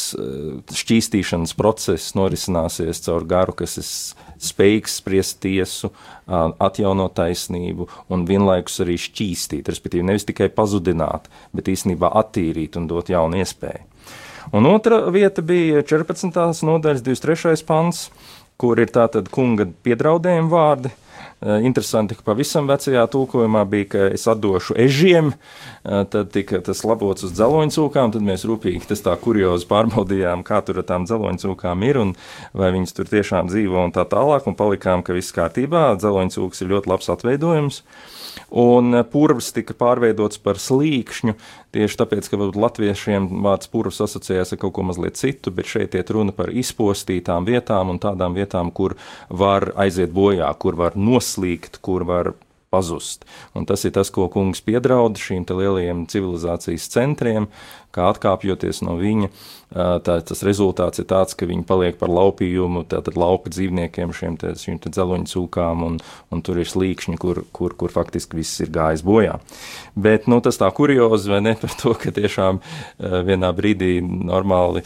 šķīstīšanas 0.80 1.54
process 1.56 2.16
norisināsies 2.16 3.04
caur 3.06 3.24
garu, 3.28 3.54
kas 3.60 3.78
ir 3.80 3.88
spējīgs 4.44 4.98
spriest 5.00 5.40
tiesu, 5.44 5.92
atjaunot 6.26 7.14
taisnību 7.16 7.88
un 8.12 8.26
vienlaikus 8.28 8.82
arī 8.84 8.98
šķīstīt, 9.00 9.68
respektīvi 9.68 10.08
nevis 10.10 10.28
tikai 10.28 10.50
pazudināt, 10.52 11.30
bet 11.56 11.70
īstenībā 11.72 12.12
attīrīt 12.24 12.80
un 12.80 12.88
dot 12.90 13.12
jaunu 13.12 13.40
iespēju. 13.44 13.93
Un 14.54 14.66
otra 14.70 15.00
vieta 15.10 15.42
bija 15.42 15.80
14. 15.82 16.28
nodaļas 16.62 17.00
23. 17.02 17.64
pants, 17.66 18.04
kur 18.54 18.78
ir 18.78 18.92
tātad 18.94 19.26
kunga 19.34 19.66
piedraudējuma 19.82 20.52
vārdi. 20.52 20.92
Eh, 21.44 21.60
interesanti, 21.60 22.16
ka 22.16 22.24
pavisam 22.24 22.64
vecajā 22.70 23.02
tulkojumā 23.12 23.66
bija, 23.68 23.88
ka 23.92 24.04
es 24.16 24.22
atdošu 24.32 24.78
ežiem, 24.80 25.34
eh, 25.84 26.04
tad 26.08 26.30
tika 26.32 26.60
tas 26.64 26.80
labots 26.88 27.26
uz 27.26 27.34
dzeloņcūkām, 27.36 28.14
tad 28.16 28.24
mēs 28.24 28.46
rūpīgi 28.48 28.88
tas 28.88 29.04
tā 29.04 29.12
kuriozi 29.20 29.68
pārbaudījām, 29.68 30.40
kā 30.40 30.64
tur 30.64 30.80
ar 30.80 30.88
tām 30.88 31.04
dzeloņcūkām 31.04 31.84
ir 31.84 32.00
un 32.00 32.16
vai 32.54 32.72
viņas 32.72 32.96
tur 32.96 33.04
tiešām 33.04 33.52
dzīvo 33.52 33.84
un 33.84 33.92
tā 33.92 34.08
tālāk, 34.08 34.46
un 34.48 34.56
palikām, 34.56 35.04
ka 35.04 35.12
viss 35.12 35.36
kārtībā, 35.36 36.00
dzeloņcūks 36.00 36.62
ir 36.62 36.72
ļoti 36.72 36.88
labs 36.88 37.12
atveidojums. 37.12 37.82
Un 38.50 39.04
purvs 39.10 39.52
tika 39.54 39.74
pārveidots 39.78 40.40
par 40.42 40.58
slīkšņu, 40.58 41.34
tieši 41.74 41.98
tāpēc, 42.00 42.28
ka 42.30 42.38
latviešiem 42.38 43.28
vārds 43.44 43.70
purvs 43.70 44.00
asociējas 44.04 44.54
ar 44.54 44.60
kaut 44.62 44.74
ko 44.76 44.84
mazliet 44.86 45.18
citu, 45.18 45.52
bet 45.54 45.70
šeit 45.70 45.94
iet 45.98 46.10
runa 46.14 46.34
par 46.34 46.52
izpostītām 46.54 47.46
vietām 47.48 47.92
un 47.94 48.00
tādām 48.02 48.34
vietām, 48.34 48.72
kur 48.74 48.96
var 49.28 49.72
aiziet 49.80 50.14
bojā, 50.14 50.50
kur 50.58 50.78
var 50.78 50.98
noslīgt, 51.34 51.80
kur 51.82 52.04
var 52.06 52.34
pazust. 52.74 53.24
Un 53.54 53.70
tas 53.70 53.86
ir 53.86 53.94
tas, 53.94 54.10
ko 54.10 54.26
kungs 54.32 54.64
piedraud 54.66 55.20
šīm 55.20 55.46
lielajiem 55.54 56.04
civilizācijas 56.10 56.90
centriem, 56.90 57.48
kā 57.94 58.08
atkāpjoties 58.12 58.82
no 58.84 58.96
viņa. 58.98 59.30
Tā, 59.74 60.16
tas 60.22 60.42
rezultāts 60.46 61.00
ir 61.02 61.06
tāds, 61.10 61.34
ka 61.34 61.48
viņi 61.50 61.64
paliek 61.66 61.96
par 61.98 62.12
laupījumu, 62.12 62.84
tātad 62.90 63.16
lauka 63.18 63.50
dzīvniekiem, 63.50 64.12
šiem 64.14 64.36
te, 64.38 64.52
šīm 64.58 64.78
te 64.82 64.92
dzeloņu 64.94 65.26
cūkām, 65.32 65.82
un, 65.86 65.96
un 66.30 66.44
tur 66.46 66.60
ir 66.62 66.70
slīkšņi, 66.70 67.18
kur, 67.22 67.42
kur, 67.54 67.74
kur 67.78 67.94
faktiski 67.94 68.38
viss 68.38 68.62
ir 68.62 68.70
gājis 68.74 69.02
bojā. 69.06 69.40
Bet 69.98 70.28
nu, 70.30 70.38
tas 70.44 70.60
tā 70.60 70.70
kuriozi, 70.74 71.32
vai 71.32 71.42
ne, 71.48 71.56
par 71.58 71.74
to, 71.80 71.96
ka 71.98 72.14
tiešām 72.14 72.62
vienā 73.26 73.50
brīdī 73.56 73.96
normāli 74.04 74.84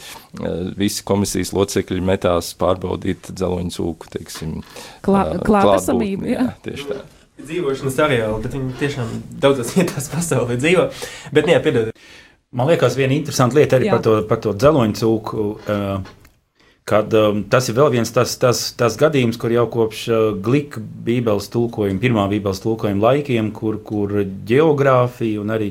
visi 0.79 1.05
komisijas 1.05 1.53
locekļi 1.57 2.01
metās 2.09 2.55
pārbaudīt 2.57 3.29
dzeloņu 3.29 3.77
cūku, 3.77 4.09
teiksim, 4.17 4.59
Klā, 5.05 5.25
klātesamību. 5.45 6.33
Jā, 6.33 6.51
tieši 6.65 6.89
tā 6.89 7.01
dzīvošanas 7.39 7.99
areāli, 8.05 8.43
bet 8.43 8.55
viņi 8.57 8.77
tiešām 8.79 9.11
daudzās 9.43 9.73
vietās 9.77 10.09
pasaulē 10.11 10.59
dzīvo. 10.59 10.89
Bet, 11.35 11.49
jā, 11.49 11.59
piedodiet. 11.63 12.07
Man 12.49 12.69
liekas, 12.71 12.95
viena 12.97 13.13
interesanta 13.13 13.59
lieta 13.59 13.77
arī 13.77 13.89
Jā. 13.89 13.97
par 13.97 14.05
to, 14.05 14.13
par 14.25 14.39
to 14.41 14.55
dzeloņu 14.57 14.97
cūku. 15.03 15.51
Uh, 15.65 16.15
Kad, 16.89 17.13
um, 17.13 17.43
tas 17.45 17.67
ir 17.69 17.75
vēl 17.77 17.91
viens 17.93 18.09
tas, 18.09 18.31
tas, 18.41 18.63
tas 18.73 18.95
gadījums, 18.97 19.37
kur 19.37 19.53
jau 19.53 19.67
kopš 19.69 19.99
uh, 20.09 20.21
Glīka 20.41 20.81
Bībeles 20.81 21.45
tulkojuma, 21.53 22.01
pirmā 22.01 22.23
Bībeles 22.31 22.63
tulkojuma 22.63 23.11
laikiem, 23.11 23.51
kur, 23.53 23.77
kur 23.85 24.15
geogrāfija 24.49 25.43
un 25.43 25.53
arī 25.53 25.67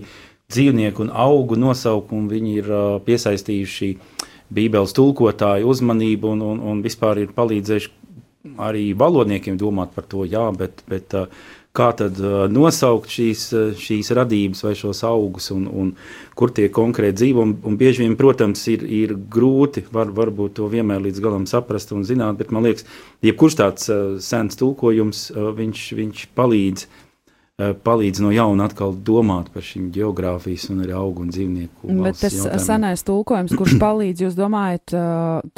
dzīvnieku 0.52 1.02
un 1.02 1.10
augu 1.10 1.58
nosaukumu 1.58 2.30
viņi 2.30 2.54
ir 2.60 2.70
uh, 2.70 2.84
piesaistījuši 3.02 3.90
Bībeles 4.54 4.94
tulkotāju 4.94 5.66
uzmanību 5.74 6.30
un, 6.36 6.44
un, 6.52 6.62
un 6.70 6.84
vispār 6.86 7.24
ir 7.24 7.34
palīdzējuši 7.34 7.90
arī 8.62 8.86
valodniekiem 9.02 9.58
domāt 9.58 9.98
par 9.98 10.06
to, 10.06 10.22
jā, 10.22 10.46
bet, 10.54 10.84
bet 10.86 11.18
uh, 11.18 11.26
kā 11.78 11.88
tad 11.96 12.18
uh, 12.22 12.44
nosaukt 12.50 13.12
šīs, 13.12 13.44
uh, 13.54 13.70
šīs 13.78 14.12
radības 14.18 14.64
vai 14.66 14.74
šos 14.78 15.04
augus 15.06 15.50
un, 15.54 15.66
un 15.70 15.92
kur 16.38 16.52
tie 16.54 16.68
konkrēti 16.74 17.20
dzīvo. 17.22 17.46
Un, 17.46 17.56
un 17.68 17.80
bieži 17.80 18.04
vien, 18.04 18.16
protams, 18.18 18.64
ir, 18.72 18.84
ir 18.84 19.16
grūti 19.30 19.86
var, 19.94 20.12
varbūt 20.14 20.58
to 20.58 20.68
vienmēr 20.72 21.02
līdz 21.08 21.24
galam 21.24 21.48
saprast 21.50 21.94
un 21.96 22.06
zināt, 22.08 22.38
bet 22.40 22.54
man 22.54 22.66
liekas, 22.66 22.86
jebkurš 23.26 23.60
tāds 23.62 23.92
uh, 23.92 24.16
sens 24.22 24.58
tulkojums, 24.60 25.28
viņš, 25.58 25.84
viņš 25.98 26.26
palīdz 26.38 26.88
palīdz 27.58 28.20
no 28.22 28.28
jauna 28.30 28.68
atkal 28.68 28.92
domāt 29.02 29.48
par 29.50 29.64
šīm 29.66 29.88
geogrāfijas 29.90 30.68
un 30.70 30.84
arī 30.84 30.94
augu 30.94 31.24
un 31.24 31.32
dzīvnieku. 31.34 31.90
Bet 32.04 32.20
tas 32.20 32.36
jautājumiem. 32.36 32.62
senais 32.62 33.02
tulkojums, 33.02 33.54
kurš 33.58 33.74
palīdz, 33.82 34.22
jūs 34.28 34.36
domājat, 34.38 34.94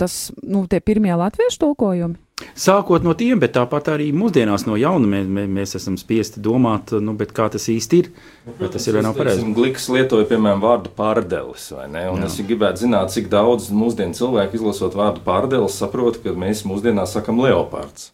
tas, 0.00 0.14
nu, 0.40 0.64
tie 0.64 0.80
pirmie 0.80 1.12
latviešu 1.12 1.60
tulkojumi? 1.60 2.16
Sākot 2.58 3.04
no 3.04 3.14
tiem, 3.18 3.40
bet 3.42 3.54
tāpat 3.56 3.90
arī 3.94 4.10
mūsdienās 4.16 4.66
no 4.68 4.76
jauna 4.80 5.08
mēs, 5.14 5.48
mēs 5.58 5.76
esam 5.78 5.96
spiesti 6.00 6.42
domāt, 6.44 6.94
nu, 7.02 7.16
kā 7.16 7.48
tas 7.52 7.68
īsti 7.72 8.00
ir. 8.02 8.12
Nu, 8.46 8.54
protams, 8.54 8.76
tas 8.76 8.88
ir 8.88 8.98
vai 8.98 9.04
nav 9.06 9.18
pareizi. 9.18 9.48
Gliks 9.56 9.88
lietoja, 9.92 10.28
piemēram, 10.30 10.62
vārdu 10.64 10.94
pārdelis, 10.96 11.70
vai 11.76 11.88
ne? 11.92 12.06
Un 12.12 12.24
Jā. 12.24 12.30
es 12.30 12.38
gribētu 12.46 12.86
zināt, 12.86 13.12
cik 13.14 13.28
daudz 13.32 13.70
mūsdienu 13.74 14.16
cilvēku 14.18 14.60
izlasot 14.60 14.96
vārdu 14.98 15.24
pārdelis 15.26 15.78
saprot, 15.80 16.20
ka 16.24 16.36
mēs 16.36 16.64
mūsdienās 16.68 17.16
sakam 17.16 17.42
leopards. 17.42 18.10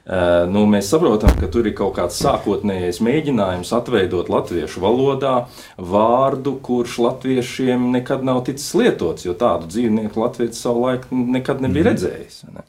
Uh, 0.00 0.46
nu, 0.48 0.62
mēs 0.66 0.88
saprotam, 0.88 1.34
ka 1.36 1.46
tur 1.52 1.66
ir 1.68 1.74
kaut 1.76 1.92
kāds 1.98 2.16
sākotnējais 2.22 3.02
mēģinājums 3.04 3.68
atveidot 3.76 4.30
latviešu 4.32 4.80
valodā 4.80 5.34
vārdu, 5.76 6.54
kurš 6.64 6.96
latviešiem 7.04 7.90
nekad 7.92 8.24
nav 8.24 8.40
ticis 8.48 8.72
lietots, 8.80 9.26
jo 9.28 9.36
tādu 9.38 9.68
dzīvnieku 9.68 10.24
Latvijas 10.24 10.64
savulaik 10.64 11.04
nekad 11.12 11.60
nebija 11.60 11.84
mm. 11.84 11.90
redzējis. 11.90 12.40
Ne? 12.48 12.64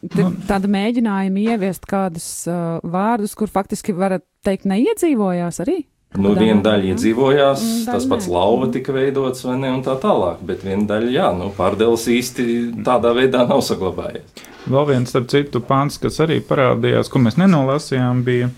Tāda 0.00 0.68
mēģinājuma 0.70 1.46
ieviest 1.52 1.84
kādus 1.88 2.26
uh, 2.48 2.78
vārdus, 2.80 3.34
kur 3.36 3.50
faktiski 3.52 3.92
varat 3.96 4.24
teikt 4.46 4.64
neiedzīvojās 4.70 5.60
arī? 5.66 5.82
Nu, 6.18 6.32
viena 6.34 6.58
daļa 6.64 6.88
iedzīvojās, 6.90 7.60
mm, 7.62 7.82
tas 7.86 8.06
pats 8.10 8.26
lauva 8.26 8.66
tika 8.74 8.94
veidots, 8.96 9.44
vai 9.46 9.60
ne, 9.60 9.68
un 9.76 9.84
tā 9.86 9.94
tālāk, 10.02 10.40
bet 10.46 10.64
viena 10.66 10.88
daļa, 10.88 11.10
jā, 11.14 11.28
nu, 11.38 11.52
pārdevs 11.54 12.08
īsti 12.10 12.46
tādā 12.86 13.12
veidā 13.14 13.44
nav 13.46 13.62
saglabājies. 13.62 14.42
Vēl 14.66 14.88
viens, 14.88 15.12
starp 15.12 15.28
citu, 15.30 15.62
pāns, 15.62 16.00
kas 16.02 16.18
arī 16.24 16.40
parādījās, 16.44 17.12
ko 17.12 17.22
mēs 17.22 17.38
nenolasījām, 17.38 18.24
bija 18.26 18.50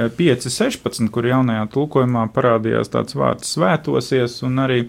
5.16, 0.00 1.06
kur 1.14 1.30
jaunajā 1.30 1.68
tulkojumā 1.76 2.26
parādījās 2.34 2.90
tāds 2.92 3.14
vārds 3.16 3.54
svētosies, 3.54 4.40
un 4.48 4.64
arī 4.66 4.82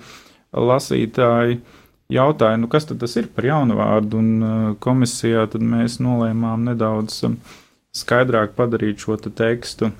lasītāji 0.57 1.59
uh, 1.59 1.77
jautāja, 2.13 2.59
nu, 2.59 2.69
kas 2.71 2.87
tad 2.89 3.03
ir 3.07 3.29
par 3.35 3.47
jaunu 3.47 3.77
vārdu, 3.79 4.21
un 4.21 4.29
uh, 4.43 4.67
komisijā 4.83 5.47
tad 5.51 5.63
mēs 5.63 5.99
nolēmām 6.03 6.67
nedaudz 6.71 7.19
um, 7.27 7.39
skaidrāk 7.95 8.55
padarīt 8.57 9.03
šo 9.03 9.17
te 9.21 9.33
tekstu 9.33 9.91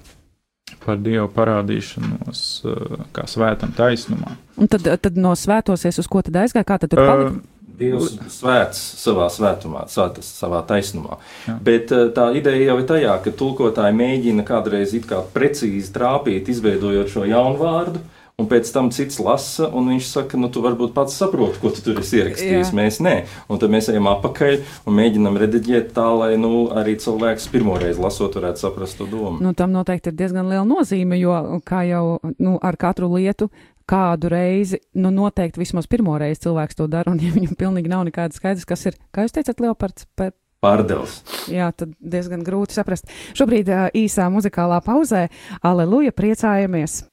par 0.84 1.00
Dievu 1.00 1.28
parādīšanos 1.36 2.46
uh, 2.68 3.04
kā 3.16 3.28
svētam 3.30 3.76
taisnumā. 3.76 4.38
Un 4.58 4.72
tad, 4.72 4.88
tad 5.04 5.20
no 5.20 5.36
svētosies 5.38 6.00
uz 6.02 6.10
ko 6.12 6.24
tad 6.26 6.40
aizgāja, 6.44 6.68
kā 6.68 6.80
tad 6.82 6.94
tur 6.94 7.04
palika? 7.04 7.36
Uh, 7.36 7.54
Dievs 7.78 8.16
svēts 8.34 8.80
savā 8.98 9.28
svētumā, 9.30 9.84
svētas 9.92 10.32
savā 10.40 10.64
taisnumā. 10.66 11.20
Jā. 11.46 11.58
Bet 11.62 11.92
tā 12.16 12.32
ideja 12.34 12.72
jau 12.72 12.78
ir 12.82 12.88
tajā, 12.90 13.12
ka 13.22 13.34
tulkotāji 13.38 13.94
mēģina 14.00 14.46
kādreiz 14.48 14.96
it 14.98 15.06
kā 15.06 15.20
precīzi 15.36 15.94
trāpīt, 15.94 16.50
izveidojot 16.50 17.12
šo 17.14 17.28
jaunu 17.30 17.60
vārdu, 17.62 18.02
Un 18.38 18.46
pēc 18.46 18.68
tam 18.70 18.92
cits 18.94 19.16
lasa, 19.18 19.66
un 19.74 19.88
viņš 19.90 20.08
saka, 20.12 20.38
nu, 20.38 20.46
tu 20.54 20.62
varbūt 20.62 20.92
pats 20.94 21.16
saproti, 21.18 21.58
ko 21.58 21.72
tu 21.74 21.82
tur 21.82 21.98
esi 22.04 22.20
ierakstījis. 22.20 22.70
Jā. 22.70 22.76
Mēs 22.78 23.00
nē. 23.02 23.14
Un 23.50 23.58
tad 23.58 23.72
mēs 23.74 23.88
ejam 23.90 24.06
apakaļ 24.12 24.60
un 24.86 24.94
mēģinam 24.94 25.40
rediģēt 25.42 25.88
tā, 25.96 26.06
lai 26.14 26.36
nu, 26.38 26.68
arī 26.70 26.94
cilvēks 27.02 27.50
pirmoreiz 27.50 27.98
lasot, 27.98 28.38
varētu 28.38 28.62
saprast 28.62 29.02
to 29.02 29.08
domu. 29.10 29.42
Nu, 29.42 29.56
tam 29.58 29.74
noteikti 29.74 30.14
ir 30.14 30.20
diezgan 30.22 30.54
liela 30.54 30.68
nozīme, 30.70 31.18
jo 31.18 31.34
kā 31.66 31.82
jau 31.90 32.04
nu, 32.38 32.60
ar 32.62 32.78
katru 32.78 33.10
lietu. 33.16 33.50
Kādu 33.90 34.30
reizi, 34.30 34.84
nu, 35.02 35.10
noteikti 35.18 35.64
vismaz 35.64 35.90
pirmo 35.90 36.22
reizi 36.22 36.46
cilvēks 36.46 36.78
to 36.78 36.86
dara, 36.94 37.10
un 37.10 37.18
ja 37.24 37.34
viņam 37.34 37.58
pilnīgi 37.58 37.90
nav 37.90 38.06
nekāda 38.06 38.38
skaidrs, 38.38 38.70
kas 38.70 38.86
ir, 38.86 39.02
kā 39.18 39.26
jūs 39.26 39.34
teicat, 39.34 39.66
leopards, 39.66 40.06
bet 40.14 40.38
pārdevs. 40.62 41.24
Jā, 41.50 41.74
tad 41.74 41.98
diezgan 41.98 42.46
grūti 42.46 42.78
saprast. 42.78 43.10
Šobrīd 43.34 43.74
īsā 43.98 44.30
muzikālā 44.30 44.84
pauzē, 44.86 45.26
aleluja, 45.66 46.14
priecājamies! 46.14 47.08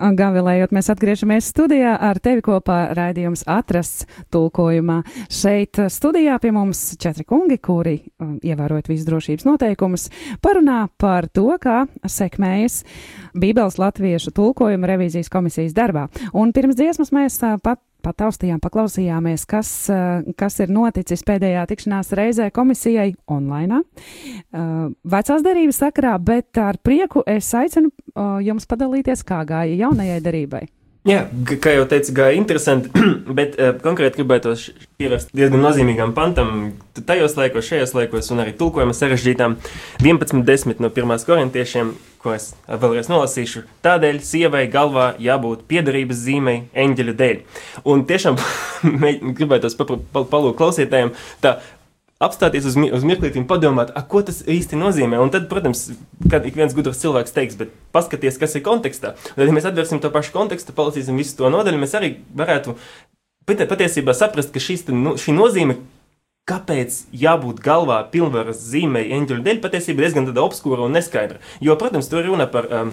Gavilējot, 0.00 0.72
mēs 0.74 0.90
atgriežamies 0.92 1.50
studijā 1.52 1.94
ar 2.00 2.20
tevi 2.22 2.42
kopā 2.44 2.78
raidījums 2.96 3.44
atrasts 3.50 4.06
tulkojumā. 4.32 5.00
Šeit 5.32 5.80
studijā 5.92 6.38
pie 6.40 6.52
mums 6.56 6.80
četri 7.00 7.26
kungi, 7.28 7.60
kuri, 7.62 7.96
um, 8.22 8.38
ievērojot 8.42 8.90
visu 8.90 9.08
drošības 9.10 9.46
noteikumus, 9.48 10.08
parunā 10.44 10.86
par 11.00 11.28
to, 11.28 11.48
kā 11.60 11.84
sekmējas 12.06 12.82
Bībeles 13.36 13.78
latviešu 13.80 14.32
tulkojuma 14.36 14.88
revīzijas 14.90 15.30
komisijas 15.32 15.76
darbā. 15.76 16.08
Un 16.32 16.54
pirms 16.56 16.78
dziesmas 16.80 17.12
mēs 17.14 17.38
uh, 17.44 17.58
pat 17.62 17.82
pataustījām, 18.02 18.60
paklausījāmies, 18.62 19.46
kas, 19.48 19.70
eh, 19.90 20.32
kas 20.36 20.58
ir 20.60 20.72
noticis 20.72 21.22
pēdējā 21.26 21.66
tikšanās 21.70 22.12
reizē 22.16 22.50
komisijai 22.50 23.14
online. 23.28 23.82
Eh, 23.82 24.88
vecās 25.04 25.42
derības 25.42 25.80
sakarā, 25.84 26.18
bet 26.18 26.58
ar 26.58 26.76
prieku 26.82 27.22
es 27.26 27.52
aicinu 27.54 27.90
eh, 27.90 28.44
jums 28.48 28.66
padalīties, 28.66 29.24
kā 29.24 29.44
gāja 29.46 29.76
jaunajai 29.76 30.20
derībai. 30.20 30.66
Jā, 31.08 31.22
kā 31.64 31.72
jau 31.72 31.86
teicu, 31.88 32.12
gāja 32.12 32.36
interesanti, 32.36 32.90
bet 33.38 33.54
uh, 33.56 33.70
konkrēti 33.80 34.20
gribētu 34.20 34.52
pievērst 35.00 35.30
diezgan 35.32 35.62
nozīmīgam 35.64 36.12
pantam, 36.12 36.74
tajos 37.08 37.38
laikos, 37.38 37.70
šajos 37.70 37.94
laikos, 37.96 38.28
un 38.34 38.42
arī 38.44 38.52
tulkojuma 38.58 38.92
sarežģītām 38.92 39.56
11.10 40.04 40.82
no 40.84 40.92
1. 40.92 41.24
korintiešiem, 41.24 41.94
ko 42.20 42.34
es 42.36 42.50
vēlreiz 42.68 43.08
nolasīšu. 43.08 43.64
Tādēļ 43.80 44.20
sievai 44.28 44.66
galvā 44.68 45.14
jābūt 45.24 45.64
piederības 45.72 46.20
zīmei 46.20 46.58
eņģeļu 46.84 47.16
dēļ. 47.16 47.42
Un 47.88 48.04
tiešām 48.04 48.36
gribētu 49.40 49.72
palūkt 49.80 50.60
klausītājiem, 50.60 51.16
tā 51.40 51.56
apstāties 52.20 52.66
uz, 52.68 52.76
uz 52.76 53.04
mirklīti 53.06 53.40
un 53.40 53.46
padomāt, 53.48 53.92
a, 53.96 54.02
ko 54.04 54.20
tas 54.26 54.42
īsti 54.44 54.78
nozīmē. 54.78 55.18
Un 55.22 55.32
tad, 55.32 55.46
protams, 55.50 55.86
kad 56.30 56.44
ik 56.46 56.58
viens 56.58 56.74
gudrs 56.76 57.00
cilvēks 57.00 57.32
teiks, 57.36 57.56
bet 57.60 57.72
paskaties, 57.96 58.36
kas 58.40 58.58
ir 58.58 58.64
kontekstā. 58.66 59.14
Un 59.32 59.38
tad, 59.38 59.46
ja 59.48 59.54
mēs 59.56 59.68
atvērsim 59.70 60.02
to 60.04 60.12
pašu 60.12 60.34
kontekstu, 60.36 60.76
palasīsim 60.76 61.20
visu 61.20 61.38
to 61.38 61.48
nodaļu, 61.52 61.80
mēs 61.80 61.96
arī 61.96 62.18
varētu 62.36 62.76
patiesībā 63.48 64.14
saprast, 64.14 64.52
ka 64.52 64.62
šīs, 64.62 64.84
nu, 64.92 65.16
šī 65.20 65.34
nozīme. 65.36 65.80
Kāpēc 66.50 66.96
jābūt 67.14 67.60
galvā 67.62 68.00
pilnvaras 68.10 68.58
zīmei 68.72 69.12
eņģeļu 69.14 69.44
dēļ, 69.46 69.58
patiesībā 69.62 70.02
diezgan 70.02 70.26
obskūra 70.42 70.82
un 70.88 70.96
neskaidra. 70.96 71.38
Jo, 71.62 71.76
protams, 71.78 72.08
tur 72.10 72.24
runa 72.26 72.48
par 72.50 72.66
um, 72.74 72.90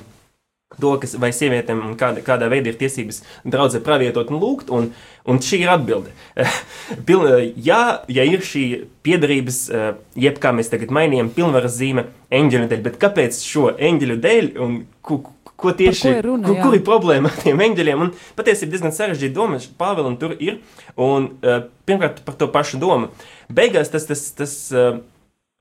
to, 0.76 0.90
kas 1.00 1.16
vai 1.16 1.30
sievietēm 1.32 1.80
un 1.80 1.94
kāda, 2.00 2.22
kādā 2.26 2.50
veidā 2.52 2.74
ir 2.74 2.80
tiesības 2.80 3.22
draudzē 3.48 3.80
pravietot 3.86 4.34
un 4.34 4.42
lūgt, 4.42 4.72
un, 4.76 4.90
un 5.24 5.40
šī 5.44 5.62
ir 5.64 5.72
atbilde. 5.72 6.12
ja, 7.70 7.80
ja 8.12 8.28
ir 8.28 8.44
šī 8.44 8.66
piedarības, 9.08 9.62
eh, 9.72 9.88
jeb 10.28 10.42
kā 10.44 10.52
mēs 10.56 10.72
tagad 10.74 10.92
mainījām, 10.94 11.32
pilnvaras 11.36 11.80
zīme 11.80 12.10
eņģeļu 12.36 12.70
dēļ, 12.74 12.84
bet 12.84 13.00
kāpēc 13.00 13.40
šo 13.48 13.72
eņģeļu 13.80 14.20
dēļ 14.28 14.52
un 14.66 14.78
ko, 15.00 15.22
ko 15.56 15.74
tieši 15.78 16.18
runa, 16.28 16.50
kur, 16.50 16.60
kur 16.66 16.76
ir 16.76 16.86
problēma 16.86 17.32
ar 17.32 17.44
tiem 17.46 17.64
eņģeļiem? 17.70 18.04
Un 18.04 18.14
patiesībā 18.38 18.76
diezgan 18.76 18.96
sarežģīta 18.96 19.40
doma, 19.40 19.64
Pāvēlam 19.80 20.20
tur 20.20 20.36
ir, 20.36 20.60
un 21.00 21.32
uh, 21.40 21.64
pirmkārt 21.88 22.26
par 22.28 22.36
to 22.36 22.52
pašu 22.52 22.82
domu. 22.84 23.14
Beigās 23.48 23.90
tas, 23.94 24.06
tas, 24.10 24.28
tas 24.36 24.60
uh, 24.76 25.00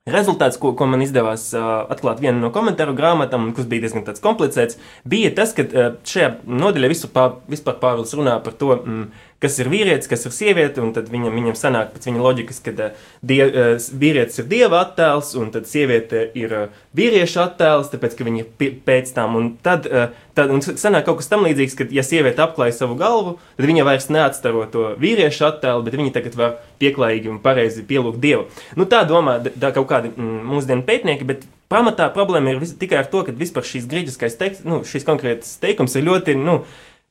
Rezultāts, 0.07 0.55
ko, 0.63 0.71
ko 0.79 0.87
man 0.87 1.01
izdevās 1.03 1.49
uh, 1.59 1.83
atklāt 1.91 2.21
vienā 2.23 2.39
no 2.39 2.53
komentāru 2.55 2.93
grāmatām, 2.95 3.49
kas 3.57 3.67
bija 3.67 3.83
diezgan 3.83 4.05
komplicēts, 4.23 4.79
bija 5.03 5.33
tas, 5.35 5.51
ka 5.57 5.65
uh, 5.67 5.89
šajā 6.07 6.29
nodaļā 6.47 6.93
vispār, 6.93 7.41
vispār 7.51 7.81
Pāvils 7.81 8.15
runā 8.15 8.37
par 8.45 8.55
to, 8.61 8.77
mm, 8.77 9.25
kas 9.43 9.59
ir 9.61 9.69
vīrietis, 9.73 10.09
kas 10.09 10.25
ir 10.29 10.35
sieviete, 10.35 10.81
un 10.85 10.93
tad 10.97 11.11
viņam, 11.13 11.35
viņam 11.37 11.57
sanāk 11.59 11.93
pēc 11.95 12.09
viņa 12.09 12.23
loģikas, 12.25 12.61
ka 12.65 12.73
uh, 12.73 13.09
die, 13.21 13.41
uh, 13.45 13.89
vīrietis 14.01 14.41
ir 14.41 14.49
dieva 14.51 14.81
attēls, 14.85 15.35
un 15.41 15.51
tad 15.55 15.69
sieviete 15.69 16.23
ir 16.39 16.55
uh, 16.57 16.79
vīrieša 16.97 17.45
attēls, 17.51 17.91
tāpēc, 17.93 18.17
ka 18.17 18.29
viņa 18.29 18.45
ir 18.45 18.79
pēc 18.87 19.13
tam, 19.17 19.37
un 19.41 19.51
tad, 19.65 19.89
uh, 19.91 20.15
tad 20.39 20.53
un 20.55 20.65
sanāk 20.65 21.09
kaut 21.09 21.21
kas 21.21 21.29
tam 21.33 21.45
līdzīgs, 21.47 21.77
ka, 21.77 21.89
ja 21.93 22.05
sieviete 22.07 22.45
apklāja 22.45 22.79
savu 22.79 22.97
galvu, 23.01 23.37
tad 23.59 23.69
viņa 23.69 23.85
vairs 23.89 24.09
neatstaro 24.13 24.65
to 24.73 24.89
vīrieša 25.03 25.53
attēlu, 25.53 25.85
bet 25.87 25.99
viņa 26.01 26.17
tagad 26.17 26.41
var 26.41 26.57
pieklājīgi 26.81 27.33
un 27.33 27.43
pareizi 27.45 27.85
pielūgt 27.87 28.21
dievu. 28.23 28.49
Nu, 28.77 28.89
tā 28.89 29.05
domā 29.09 29.39
da, 29.47 29.73
kaut 29.75 29.89
kādi 29.93 30.13
mm, 30.15 30.43
mūsdienu 30.49 30.85
pētnieki, 30.89 31.29
bet 31.29 31.47
pamatā 31.73 32.09
problēma 32.15 32.53
ir 32.53 32.61
vis, 32.63 32.75
tikai 32.79 33.01
ar 33.03 33.09
to, 33.13 33.25
ka 33.27 33.35
vispār 33.37 33.67
šīs 33.67 33.89
grieķiskais 33.91 34.39
teksts, 34.41 34.67
nu, 34.69 34.83
šis 34.87 35.07
konkrēts 35.09 35.57
teikums 35.63 35.97
ir 35.99 36.07
ļoti, 36.09 36.37
nu, 36.41 36.61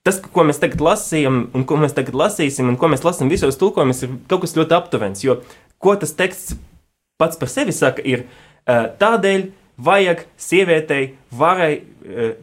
tas, 0.06 0.22
ko 0.22 0.46
mēs 0.48 0.62
tagad 0.62 0.84
lasījām, 0.86 1.42
un 1.58 1.68
ko 1.68 1.80
mēs 1.82 1.96
tagad 1.98 2.18
lasīsim, 2.18 2.70
un 2.72 2.80
ko 2.80 2.90
mēs 2.92 3.06
lasām 3.06 3.32
visos 3.32 3.60
tulkojumos, 3.62 4.04
ir 4.06 4.16
kaut 4.32 4.46
kas 4.46 4.56
ļoti 4.58 4.78
aptuvens. 4.78 5.26
Jo 5.26 5.40
ko 5.82 5.96
tas 6.00 6.16
teksts 6.18 6.56
pats 7.22 7.40
par 7.40 7.52
sevi 7.52 7.76
saka, 7.76 8.04
ir 8.06 8.26
uh, 8.26 8.90
tādēļ. 9.02 9.52
Vajag 9.76 10.22
sievietei 10.40 11.18
varai, 11.36 11.82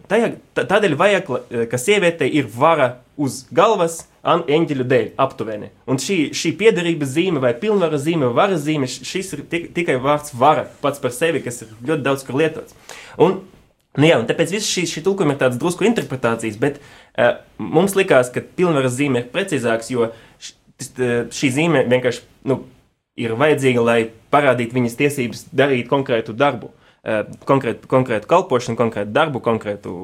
tajā, 0.04 0.26
tādēļ 0.52 0.96
vajag, 1.00 1.30
ka 1.70 1.78
sievietei 1.80 2.26
ir 2.36 2.50
vara 2.52 2.98
uz 3.16 3.46
galvas 3.56 4.02
eņģeļu 4.22 4.84
dēļ, 4.90 5.06
aptuveni. 5.24 5.70
Un 5.88 5.96
šī, 5.96 6.18
šī 6.36 6.52
piederības 6.60 7.14
zīme, 7.14 7.40
vai 7.40 7.54
pilnvara 7.56 7.96
zīme, 7.96 8.28
vai 8.28 8.42
varas 8.42 8.66
zīme, 8.66 8.84
šis 8.84 9.32
ir 9.38 9.46
tikai 9.48 9.96
vārds 10.04 10.36
vara 10.36 10.66
pats 10.84 11.00
par 11.00 11.16
sevi, 11.16 11.40
kas 11.40 11.62
ir 11.64 11.72
ļoti 11.80 12.04
daudz 12.04 12.26
kur 12.28 12.36
lietots. 12.42 12.76
Un 13.16 13.40
Nu 13.98 14.08
jā, 14.08 14.16
un 14.16 14.28
tāpēc 14.28 14.54
viss 14.54 14.70
šī, 14.72 14.86
šī 14.88 15.02
tulkojuma 15.04 15.34
ir 15.34 15.40
tāds 15.42 15.58
drusku 15.60 15.84
interpretācijas, 15.84 16.56
bet 16.60 16.78
uh, 16.80 17.42
mums 17.60 17.92
likās, 17.98 18.30
ka 18.32 18.40
pilnvaras 18.40 18.94
zīme 18.96 19.20
ir 19.20 19.30
precīzāks, 19.34 19.90
jo 19.92 20.08
š, 20.40 20.54
šī 21.36 21.50
zīme 21.52 21.84
vienkārši 21.90 22.24
nu, 22.48 22.62
ir 23.20 23.36
vajadzīga, 23.36 23.84
lai 23.84 23.98
parādītu 24.32 24.78
viņas 24.78 24.96
tiesības 24.96 25.44
darīt 25.52 25.92
konkrētu 25.92 26.32
darbu, 26.32 26.72
uh, 26.72 27.26
konkrētu, 27.48 27.90
konkrētu 27.90 28.32
kalpošanu, 28.32 28.80
konkrētu 28.80 29.12
darbu, 29.12 29.44
konkrētu 29.44 29.96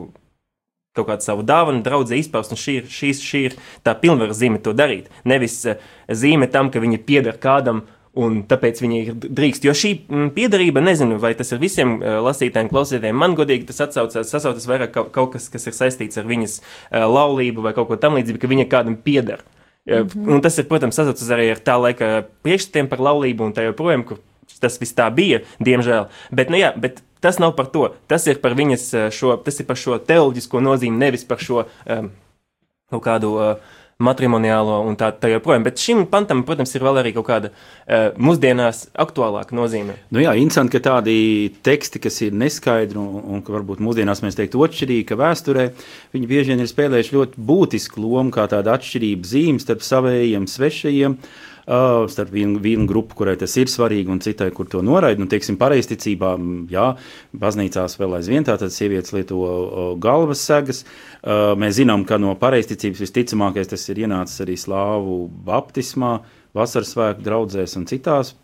kaut 0.98 1.09
kādu 1.09 1.24
savu 1.24 1.44
dāvanu, 1.46 1.81
draugu 1.87 2.16
izpaust. 2.18 2.53
Šī 2.61 2.81
ir, 2.83 2.92
šī, 2.92 3.14
šī 3.24 3.44
ir 3.48 3.57
tā 3.87 3.94
pilnvaras 3.96 4.37
zīme 4.40 4.61
to 4.61 4.77
darīt. 4.77 5.09
Nevis 5.24 5.62
uh, 5.64 5.81
zīme 6.12 6.51
tam, 6.53 6.68
ka 6.74 6.85
viņa 6.85 7.01
pieder 7.09 7.40
kādam 7.40 7.87
uh, 7.87 7.97
Un 8.18 8.40
tāpēc 8.49 8.81
viņi 8.83 8.99
ir 9.03 9.16
drīkst. 9.21 9.66
Jo 9.68 9.75
šī 9.77 9.92
mm, 10.09 10.31
piedarība, 10.35 10.81
nezinu, 10.83 11.18
vai 11.23 11.35
tas 11.38 11.53
ir 11.53 11.61
visiem 11.62 11.99
uh, 11.99 12.18
lasītājiem, 12.25 12.71
klausītājiem, 12.73 13.18
man 13.18 13.37
godīgi 13.38 13.68
tas 13.68 13.83
atsaucas, 13.85 14.31
sasaucas 14.31 14.66
vairāk 14.66 14.94
kaut, 14.94 15.11
kaut 15.14 15.35
kas, 15.37 15.51
kas 15.53 15.68
ir 15.68 15.77
saistīts 15.77 16.18
ar 16.18 16.27
viņas 16.29 16.59
uh, 16.59 17.05
laulību 17.05 17.62
vai 17.66 17.75
kaut 17.77 17.90
ko 17.90 17.99
tam 18.01 18.16
līdzīgu, 18.18 18.40
ka 18.42 18.51
viņa 18.51 18.68
kādam 18.73 18.97
pieder. 18.97 19.44
Mm 19.88 20.07
-hmm. 20.07 20.33
Un 20.35 20.40
tas 20.44 20.59
ir, 20.59 20.66
protams, 20.68 20.94
sasaucas 20.94 21.31
arī 21.31 21.51
ar 21.51 21.61
tā 21.64 21.77
laika 21.81 22.25
priekšstatiem 22.42 22.88
par 22.88 22.99
laulību 22.99 23.44
un 23.44 23.53
tā 23.53 23.64
joprojām, 23.64 24.05
kur 24.05 24.18
tas 24.61 24.81
viss 24.81 24.94
tā 24.94 25.11
bija, 25.14 25.40
diemžēl. 25.61 26.09
Bet, 26.31 26.51
nu 26.51 26.57
jā, 26.57 26.73
bet 26.77 27.03
tas 27.21 27.38
nav 27.38 27.55
par 27.57 27.66
to. 27.66 27.94
Tas 28.07 28.27
ir 28.27 28.38
par 28.38 28.55
viņas 28.55 29.11
šo, 29.11 29.37
tas 29.37 29.61
ir 29.61 29.66
par 29.66 29.77
šo 29.77 29.99
teoloģisko 29.99 30.61
nozīmi, 30.61 30.99
nevis 30.99 31.25
par 31.25 31.38
šo 31.38 31.64
um, 31.87 32.11
kaut 32.90 33.03
kādu. 33.05 33.35
Uh, 33.37 33.57
matrimoniālo 33.98 34.76
un 34.87 34.94
tā, 34.94 35.08
tā 35.11 35.26
joprojām. 35.32 35.64
Bet 35.66 35.80
šim 35.82 36.04
pantam, 36.06 36.44
protams, 36.46 36.70
ir 36.76 36.84
vēl 36.87 37.00
arī 37.00 37.11
kaut 37.16 37.26
kāda 37.26 37.48
uh, 37.50 38.12
mūsdienās 38.14 38.84
aktuālāka 38.94 39.56
nozīme. 39.58 39.96
Nu 40.14 40.22
jā, 40.22 40.37
interesanti, 40.38 40.76
ka 40.76 40.84
tādi 40.84 41.16
teksti, 41.66 42.02
kas 42.04 42.20
ir 42.22 42.37
neskaidri 42.38 43.00
un, 43.00 43.18
un 43.26 43.42
ka 43.42 43.56
varbūt 43.56 43.82
mūsdienās 43.82 44.22
mēs 44.22 44.38
teiktu 44.38 44.62
atšķirīgi, 44.68 45.08
ka 45.08 45.18
vēsturē 45.18 45.66
viņi 46.14 46.30
bieži 46.30 46.54
vien 46.54 46.62
ir 46.62 46.70
spēlējuši 46.70 47.16
ļoti 47.18 47.46
būtisku 47.50 48.04
lomu 48.04 48.30
kā 48.38 48.46
tāda 48.54 48.78
atšķirība 48.78 49.32
zīme 49.34 49.66
starp 49.66 49.82
savējiem, 49.82 50.46
svešajiem. 50.46 51.18
Uh, 51.18 51.47
uh, 51.68 52.07
starp 52.11 52.33
vienu, 52.33 52.59
vienu 52.64 52.87
grupu, 52.88 53.18
kurai 53.20 53.37
tas 53.38 53.54
ir 53.61 53.70
svarīgi, 53.70 54.09
un 54.12 54.22
citai, 54.24 54.48
kur 54.57 54.66
to 54.70 54.81
noraida. 54.85 55.20
Nu, 55.20 55.28
teiksim, 55.31 55.59
pareizticībā, 55.61 56.33
jā, 56.72 56.88
baznīcās 57.44 57.98
vēl 58.00 58.18
aizvien 58.18 58.48
tātad 58.48 58.72
sievietes 58.74 59.14
lieto 59.14 59.38
uh, 59.44 59.78
galvas 60.00 60.42
segas. 60.48 60.83
Uh, 61.20 61.52
mēs 61.61 61.78
zinām, 61.83 62.09
ka 62.09 62.18
no 62.22 62.35
pareizticības 62.40 63.04
visticamākais 63.04 63.70
tas 63.70 63.88
ir 63.92 64.04
ienācis 64.07 64.44
arī 64.46 64.59
slāvu 64.59 65.20
baptismā, 65.46 66.18
vasaras 66.57 66.96
svētku 66.96 67.26
draudzēs 67.26 67.76
un 67.78 67.88
citās 67.90 68.35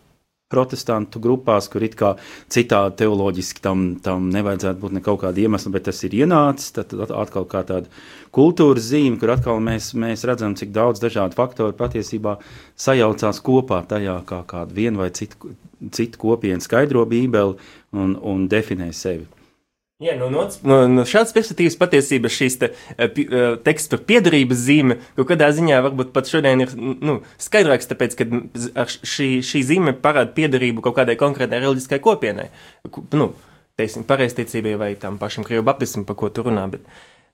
protestantu 0.53 1.19
grupās, 1.19 1.65
kur 1.73 1.83
it 1.85 1.95
kā 1.97 2.11
citādi 2.53 2.99
teoloģiski 3.01 3.63
tam, 3.65 3.85
tam 4.05 4.27
nevajadzētu 4.33 4.81
būt 4.83 4.97
nekāda 4.99 5.41
iemesla, 5.41 5.71
bet 5.73 5.87
tas 5.89 6.03
ir 6.05 6.13
ienācis. 6.21 6.73
Tad 6.75 6.93
atkal 7.09 7.47
kā 7.49 7.63
tāda 7.65 7.89
kultūras 8.35 8.91
zīme, 8.91 9.17
kur 9.21 9.33
atkal 9.33 9.61
mēs, 9.63 9.93
mēs 9.97 10.25
redzam, 10.29 10.53
cik 10.57 10.69
daudz 10.75 11.01
dažādu 11.01 11.37
faktoru 11.37 11.73
patiesībā 11.79 12.37
sajaucās 12.77 13.41
kopā 13.45 13.81
tajā, 13.89 14.19
kā 14.29 14.43
kādu 14.45 14.77
vienu 14.77 15.01
vai 15.01 15.09
citu, 15.17 15.55
citu 15.89 16.21
kopienu 16.21 16.61
skaidro 16.61 17.07
Bībeli 17.09 17.57
un, 17.97 18.13
un 18.21 18.45
definē 18.51 18.91
sevi. 18.93 19.25
Jā, 20.03 20.11
no, 20.19 20.25
no, 20.27 20.41
no, 20.67 20.77
no 20.91 21.03
šādas 21.07 21.31
perspektīvas 21.31 21.77
patiesībā 21.79 22.27
šīs 22.27 22.57
te, 22.59 22.67
eh, 22.97 23.05
eh, 23.07 23.53
teksts 23.63 23.93
par 23.93 24.01
piedarības 24.09 24.59
zīme 24.65 24.97
kaut 25.15 25.29
kādā 25.29 25.47
ziņā 25.55 25.77
varbūt 25.85 26.11
pat 26.11 26.27
šodien 26.27 26.65
ir 26.65 26.73
nu, 26.75 27.21
skaidrāks, 27.39 27.87
tāpēc, 27.87 28.17
ka 28.19 28.27
šī, 28.91 29.29
šī 29.39 29.61
zīme 29.69 29.93
parāda 30.03 30.35
piedarību 30.35 30.83
kaut 30.83 30.97
kādai 30.97 31.15
konkrētai 31.21 31.61
reliģiskai 31.63 32.01
kopienai. 32.03 32.49
Nu, 33.15 33.29
teiksim, 33.79 34.03
pareizticībai 34.09 34.75
vai 34.81 34.91
tam 34.99 35.15
pašam 35.21 35.47
krievu 35.47 35.63
baptismam, 35.71 36.03
par 36.09 36.19
ko 36.19 36.27
tu 36.27 36.43
runā. 36.43 36.67
Bet, 36.75 36.83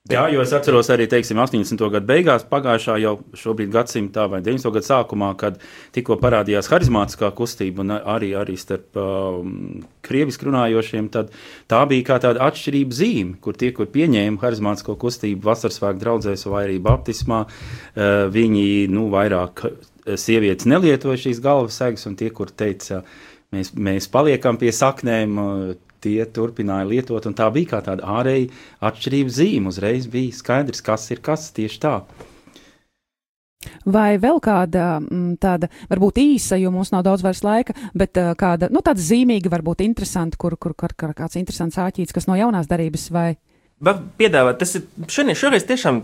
Jā, 0.10 0.24
jo 0.34 0.42
es 0.42 0.50
atceros 0.58 0.88
arī, 0.90 1.06
teiksim, 1.06 1.38
80. 1.38 1.78
gadu 1.94 2.08
beigās, 2.10 2.42
pagājušā 2.50 2.96
jau 3.04 3.12
šobrīd 3.38 3.70
gadsimtā 3.70 4.24
vai 4.32 4.40
90. 4.42 4.72
gadu 4.74 4.88
sākumā, 4.88 5.28
kad 5.38 5.60
tikko 5.94 6.16
parādījās 6.18 6.72
harizmātiskā 6.72 7.30
kustība 7.38 7.84
un 7.84 7.94
arī, 8.00 8.32
arī 8.34 8.56
starp 8.58 8.98
um, 8.98 9.84
krieviski 10.02 10.48
runājošiem, 10.48 11.12
tad 11.14 11.30
tā 11.70 11.84
bija 11.92 12.08
kā 12.08 12.18
tāda 12.24 12.42
atšķirība 12.48 12.98
zīme, 12.98 13.36
kur 13.46 13.60
tie, 13.62 13.70
kur 13.78 13.92
pieņēma 13.94 14.42
harizmātisko 14.42 14.98
kustību 15.06 15.46
vasarasvēku 15.52 16.02
draudzēs 16.02 16.48
vai 16.50 16.66
arī 16.66 16.82
baptismā, 16.82 17.44
uh, 17.46 18.26
viņi, 18.34 18.66
nu, 18.90 19.06
vairāk 19.14 19.68
sievietes 20.18 20.66
nelietoja 20.66 21.28
šīs 21.28 21.46
galvas 21.46 21.78
segas 21.78 22.10
un 22.10 22.18
tie, 22.18 22.34
kur 22.34 22.50
teica, 22.50 23.04
mēs, 23.54 23.76
mēs 23.78 24.10
paliekam 24.10 24.58
pie 24.58 24.74
saknēm, 24.74 25.38
tie 26.04 26.26
turpināja 26.26 26.90
lietot, 26.90 27.28
un 27.30 27.38
tā 27.38 27.48
bija 27.54 27.76
kā 27.76 27.84
tāda 27.86 28.08
ārēja 28.20 28.50
atšķirība 28.90 29.38
zīme. 29.38 29.72
Uzreiz 29.72 30.10
bija 30.12 30.36
skaidrs, 30.36 30.84
kas 30.86 31.10
ir 31.14 31.24
kas 31.24 31.50
tieši 31.56 31.82
tā. 31.84 31.96
Vai 33.86 34.16
vēl 34.22 34.40
kāda 34.42 34.86
mm, 35.00 35.36
tāda, 35.42 35.70
varbūt 35.90 36.18
īsa, 36.22 36.58
jo 36.58 36.72
mums 36.74 36.92
nav 36.94 37.04
daudz 37.06 37.22
vairs 37.26 37.44
laika, 37.46 37.76
bet 37.98 38.18
uh, 38.18 38.32
kāda, 38.38 38.72
nu, 38.74 38.82
tāda 38.86 39.02
zīmīga, 39.02 39.52
varbūt 39.54 39.84
interesanta, 39.86 40.40
kur, 40.42 40.58
kur, 40.58 40.74
kur, 40.78 40.96
kur 40.98 41.14
kāds 41.18 41.38
interesants 41.38 41.78
āķīts, 41.82 42.14
kas 42.16 42.26
no 42.30 42.38
jaunās 42.40 42.70
darības 42.70 43.10
vai? 43.14 43.36
Var 43.82 44.02
piedāvāt, 44.18 44.60
tas 44.62 44.76
ir 44.78 44.86
šodien, 45.10 45.38
šoreiz 45.38 45.66
tiešām 45.70 46.04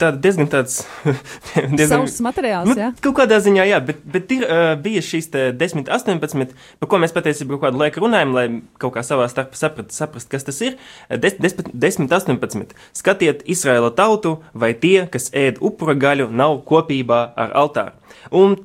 tāda 0.00 0.20
diezgan 0.22 0.48
tāds- 0.52 0.82
diezgan 1.78 2.04
savs 2.04 2.18
materiāls. 2.24 2.68
Nu, 2.70 2.76
jā? 2.78 2.90
Kaut 3.04 3.16
kādā 3.18 3.38
ziņā, 3.42 3.64
jā, 3.70 3.80
bet, 3.84 4.02
bet 4.04 4.32
ir 4.36 4.44
uh, 4.46 4.74
bija 4.80 5.02
šīs 5.04 5.30
10, 5.32 5.88
18, 5.92 6.54
par 6.80 6.90
ko 6.92 7.00
mēs 7.02 7.16
patiesībā 7.16 7.58
kādu 7.62 7.80
laiku 7.80 8.04
runājam, 8.04 8.36
lai 8.36 8.46
kaut 8.82 8.96
kā 8.96 9.04
savā 9.06 9.28
starpā 9.32 9.58
saprast, 9.58 9.96
saprast, 9.96 10.30
kas 10.32 10.46
tas 10.46 10.60
ir. 10.64 10.78
10, 11.10 11.72
10, 11.72 12.08
18. 12.12 12.76
Skatiet 12.96 13.44
Izraēla 13.48 13.92
tautu, 13.96 14.38
vai 14.54 14.74
tie, 14.76 15.06
kas 15.12 15.30
ēd 15.36 15.60
upura 15.64 15.96
gaļu, 15.98 16.30
nav 16.30 16.62
kopībā 16.68 17.26
ar 17.36 17.54
altāru. 17.64 17.96
Un 18.30 18.58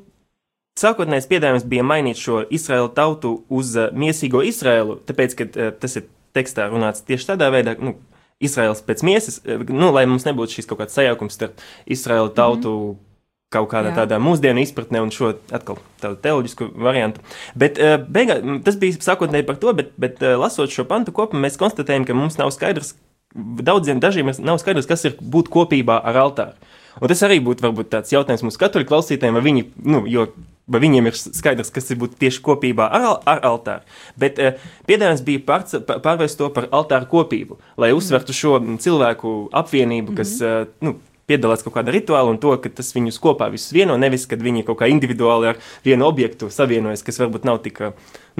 Sākotnējais 0.79 1.27
piedāvājums 1.27 1.65
bija 1.67 1.83
mainīt 1.83 2.17
šo 2.17 2.45
Izraēlu 2.47 2.93
tautu 2.95 3.33
uz 3.51 3.73
uh, 3.75 3.89
miesīgo 3.91 4.39
Izraēlu, 4.47 5.01
tāpēc, 5.05 5.35
ka 5.37 5.47
uh, 5.51 5.73
tas 5.77 5.97
ir 5.99 6.07
tekstā 6.35 6.69
runāts 6.71 7.03
tieši 7.05 7.27
tādā 7.33 7.49
veidā, 7.51 7.75
nu, 7.83 7.97
Izraels 8.41 8.83
pēc 8.85 9.05
miesas, 9.07 9.39
eh, 9.45 9.61
nu, 9.69 9.91
lai 9.95 10.07
mums 10.09 10.27
nebūtu 10.27 10.59
šis 10.59 10.69
kaut 10.69 10.81
kāds 10.81 10.97
sajaukums 10.97 11.37
starp 11.37 11.63
Izraēlu 11.85 12.33
tautu. 12.35 12.75
Mm 12.75 12.91
-hmm 12.91 13.07
kaut 13.51 13.67
kādā 13.71 13.91
Jā. 13.91 14.03
tādā 14.03 14.19
mūsdienu 14.23 14.63
izpratnē, 14.63 15.01
un 15.03 15.11
šo 15.11 15.33
atkal 15.51 15.79
tādu 16.01 16.15
teoloģisku 16.23 16.69
variantu. 16.79 17.23
Bet 17.59 17.79
uh, 17.81 17.97
beigā, 17.99 18.39
tas 18.63 18.77
bija 18.79 18.95
sākotnēji 19.03 19.47
par 19.47 19.59
to, 19.61 19.73
bet, 19.75 19.91
bet 19.99 20.23
uh, 20.23 20.37
lasot 20.39 20.71
šo 20.71 20.85
pantu 20.87 21.11
kopumā, 21.15 21.43
mēs 21.47 21.59
konstatējam, 21.59 22.05
ka 22.07 22.15
mums 22.15 22.39
nav 22.39 22.53
skaidrs, 22.55 22.93
daudziem 23.35 23.99
dažiem 24.03 24.31
nav 24.39 24.61
skaidrs, 24.63 24.87
kas 24.87 25.03
ir 25.09 25.17
būt 25.19 25.51
kopībā 25.51 25.99
ar 25.99 26.21
altāru. 26.23 26.71
Un 26.99 27.11
tas 27.11 27.23
arī 27.27 27.39
būtu 27.43 27.63
varbūt 27.63 27.91
tāds 27.91 28.11
jautājums 28.11 28.43
mūsu 28.47 28.59
katoļu 28.59 28.87
klausītājiem, 28.87 29.35
vai 29.35 29.43
viņi, 29.45 29.67
nu, 29.83 30.03
jo 30.11 30.29
vai 30.71 30.81
viņiem 30.83 31.09
ir 31.09 31.17
skaidrs, 31.17 31.71
kas 31.73 31.89
ir 31.91 31.99
būt 32.01 32.17
tieši 32.21 32.41
kopībā 32.45 32.87
ar, 32.93 33.07
ar 33.29 33.43
altāru. 33.47 33.85
Bet 34.19 34.41
uh, 34.41 34.57
piedāvājums 34.89 35.23
bija 35.27 35.43
pār, 35.47 35.65
pārvērst 35.91 36.39
to 36.39 36.49
par 36.53 36.69
altāru 36.71 37.09
kopību, 37.11 37.59
lai 37.81 37.93
uzsvertu 37.95 38.35
šo 38.35 38.59
cilvēku 38.81 39.35
apvienību, 39.61 40.15
kas 40.19 40.37
uh, 40.45 40.63
nu, 40.85 40.97
piedalās 41.31 41.63
kaut 41.65 41.75
kādā 41.77 41.93
rituālā 41.95 42.33
un 42.33 42.39
to, 42.41 42.53
ka 42.61 42.71
tas 42.81 42.91
viņus 42.95 43.19
kopā 43.23 43.49
visus 43.53 43.73
vieno, 43.75 43.97
nevis 43.99 44.27
kad 44.29 44.41
viņi 44.43 44.65
kaut 44.67 44.81
kā 44.81 44.89
individuāli 44.91 45.53
ar 45.53 45.61
vienu 45.85 46.07
objektu 46.09 46.51
savienojas, 46.51 47.05
kas 47.07 47.21
varbūt 47.21 47.47
nav 47.47 47.61
tik, 47.65 47.83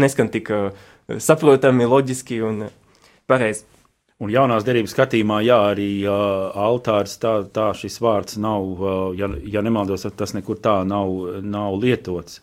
neskan 0.02 0.32
tik 0.34 0.52
saprotami, 1.22 1.88
loģiski 1.88 2.42
un 2.48 2.66
pareizi. 3.32 3.64
Un 4.22 4.30
jaunās 4.30 4.66
derības 4.68 4.94
skatījumā, 4.94 5.40
jā, 5.48 5.58
arī 5.72 5.90
uh, 6.06 6.52
altārs, 6.68 7.16
tā, 7.22 7.40
tā 7.54 7.72
šis 7.78 7.98
vārds 8.04 8.38
nav, 8.42 8.68
uh, 8.78 9.00
ja, 9.18 9.32
ja 9.50 9.64
nemaldos, 9.66 10.06
tas 10.18 10.36
nekur 10.38 10.60
tā 10.62 10.82
nav, 10.86 11.42
nav 11.42 11.80
lietots. 11.82 12.42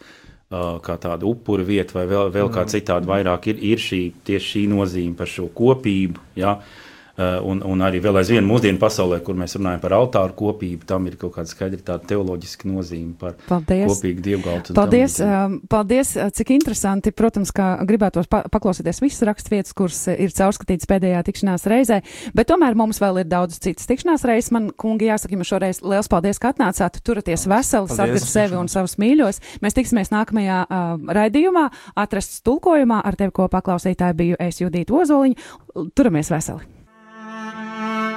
Uh, 0.49 0.79
kā 0.81 0.97
tāda 0.97 1.29
upura 1.29 1.63
vieta, 1.63 1.93
vai 1.93 2.07
vēl, 2.09 2.31
vēl 2.33 2.49
kā 2.51 2.65
citādi, 2.73 3.07
vairāk 3.07 3.51
ir, 3.53 3.59
ir 3.75 3.83
šī, 3.85 4.01
tieši 4.25 4.55
šī 4.55 4.63
nozīme 4.73 5.15
par 5.19 5.29
šo 5.29 5.51
kopību. 5.55 6.23
Ja? 6.41 6.57
Uh, 6.57 6.88
un, 7.19 7.61
un 7.67 7.83
arī 7.83 7.99
vēl 8.03 8.21
aizvien 8.21 8.47
mūsdienu 8.47 8.79
pasaulē, 8.79 9.19
kur 9.27 9.35
mēs 9.39 9.57
runājam 9.59 9.81
par 9.83 9.95
altāru 9.97 10.37
kopību, 10.39 10.87
tam 10.87 11.09
ir 11.11 11.17
kaut 11.19 11.35
kāda 11.35 11.51
skaidra 11.51 11.81
tāda 11.93 12.07
teoloģiska 12.13 12.69
nozīme 12.71 13.17
par 13.19 13.35
paldies. 13.49 13.89
kopīgu 13.91 14.23
dievgaltu. 14.23 14.77
Paldies, 14.77 15.19
um, 15.25 15.59
paldies, 15.71 16.15
eh, 16.17 16.31
cik 16.35 16.53
interesanti, 16.55 17.11
protams, 17.11 17.51
kā 17.55 17.73
gribētos 17.89 18.31
pa 18.31 18.45
paklausīties 18.47 19.03
visas 19.03 19.27
rakstvietas, 19.27 19.75
kuras 19.75 19.99
ir 20.15 20.31
caurskatītas 20.39 20.87
pēdējā 20.91 21.25
tikšanās 21.27 21.67
reizē, 21.71 22.01
bet 22.39 22.51
tomēr 22.53 22.79
mums 22.79 23.03
vēl 23.03 23.25
ir 23.25 23.29
daudz 23.31 23.59
citas 23.59 23.91
tikšanās 23.91 24.27
reizes. 24.29 24.53
Man, 24.55 24.71
kungi, 24.71 25.11
jāsaka 25.11 25.35
jums 25.35 25.51
šoreiz 25.51 25.83
liels 25.83 26.09
paldies, 26.09 26.39
ka 26.39 26.55
atnācāt, 26.55 27.03
turaties 27.03 27.49
veseli, 27.51 27.91
sargat 27.99 28.25
sevi 28.25 28.59
un 28.61 28.71
savus 28.71 28.95
mīļos. 29.01 29.43
Mēs 29.65 29.77
tiksimies 29.77 30.15
nākamajā 30.15 30.63
uh, 30.65 31.13
raidījumā, 31.19 31.69
atrasts 31.99 32.43
tulkojumā, 32.47 33.03
ar 33.05 33.19
tevi 33.19 33.35
kopā 33.43 33.63
klausītāji 33.67 34.19
biju 34.23 34.43
es 34.49 34.63
Judīta 34.63 35.03
Ozoliņa. 35.03 35.55
Turamies 35.99 36.31
veseli! 36.31 36.78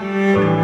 Música 0.01 0.60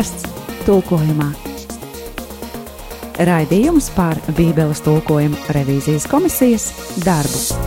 atrasts 0.00 0.24
tulkojumā. 0.64 1.28
Raidījums 3.28 3.90
par 3.92 4.16
Bībeles 4.32 4.80
tulkojuma 4.86 5.52
revīzijas 5.52 6.08
komisijas 6.08 6.70
darbu. 7.04 7.59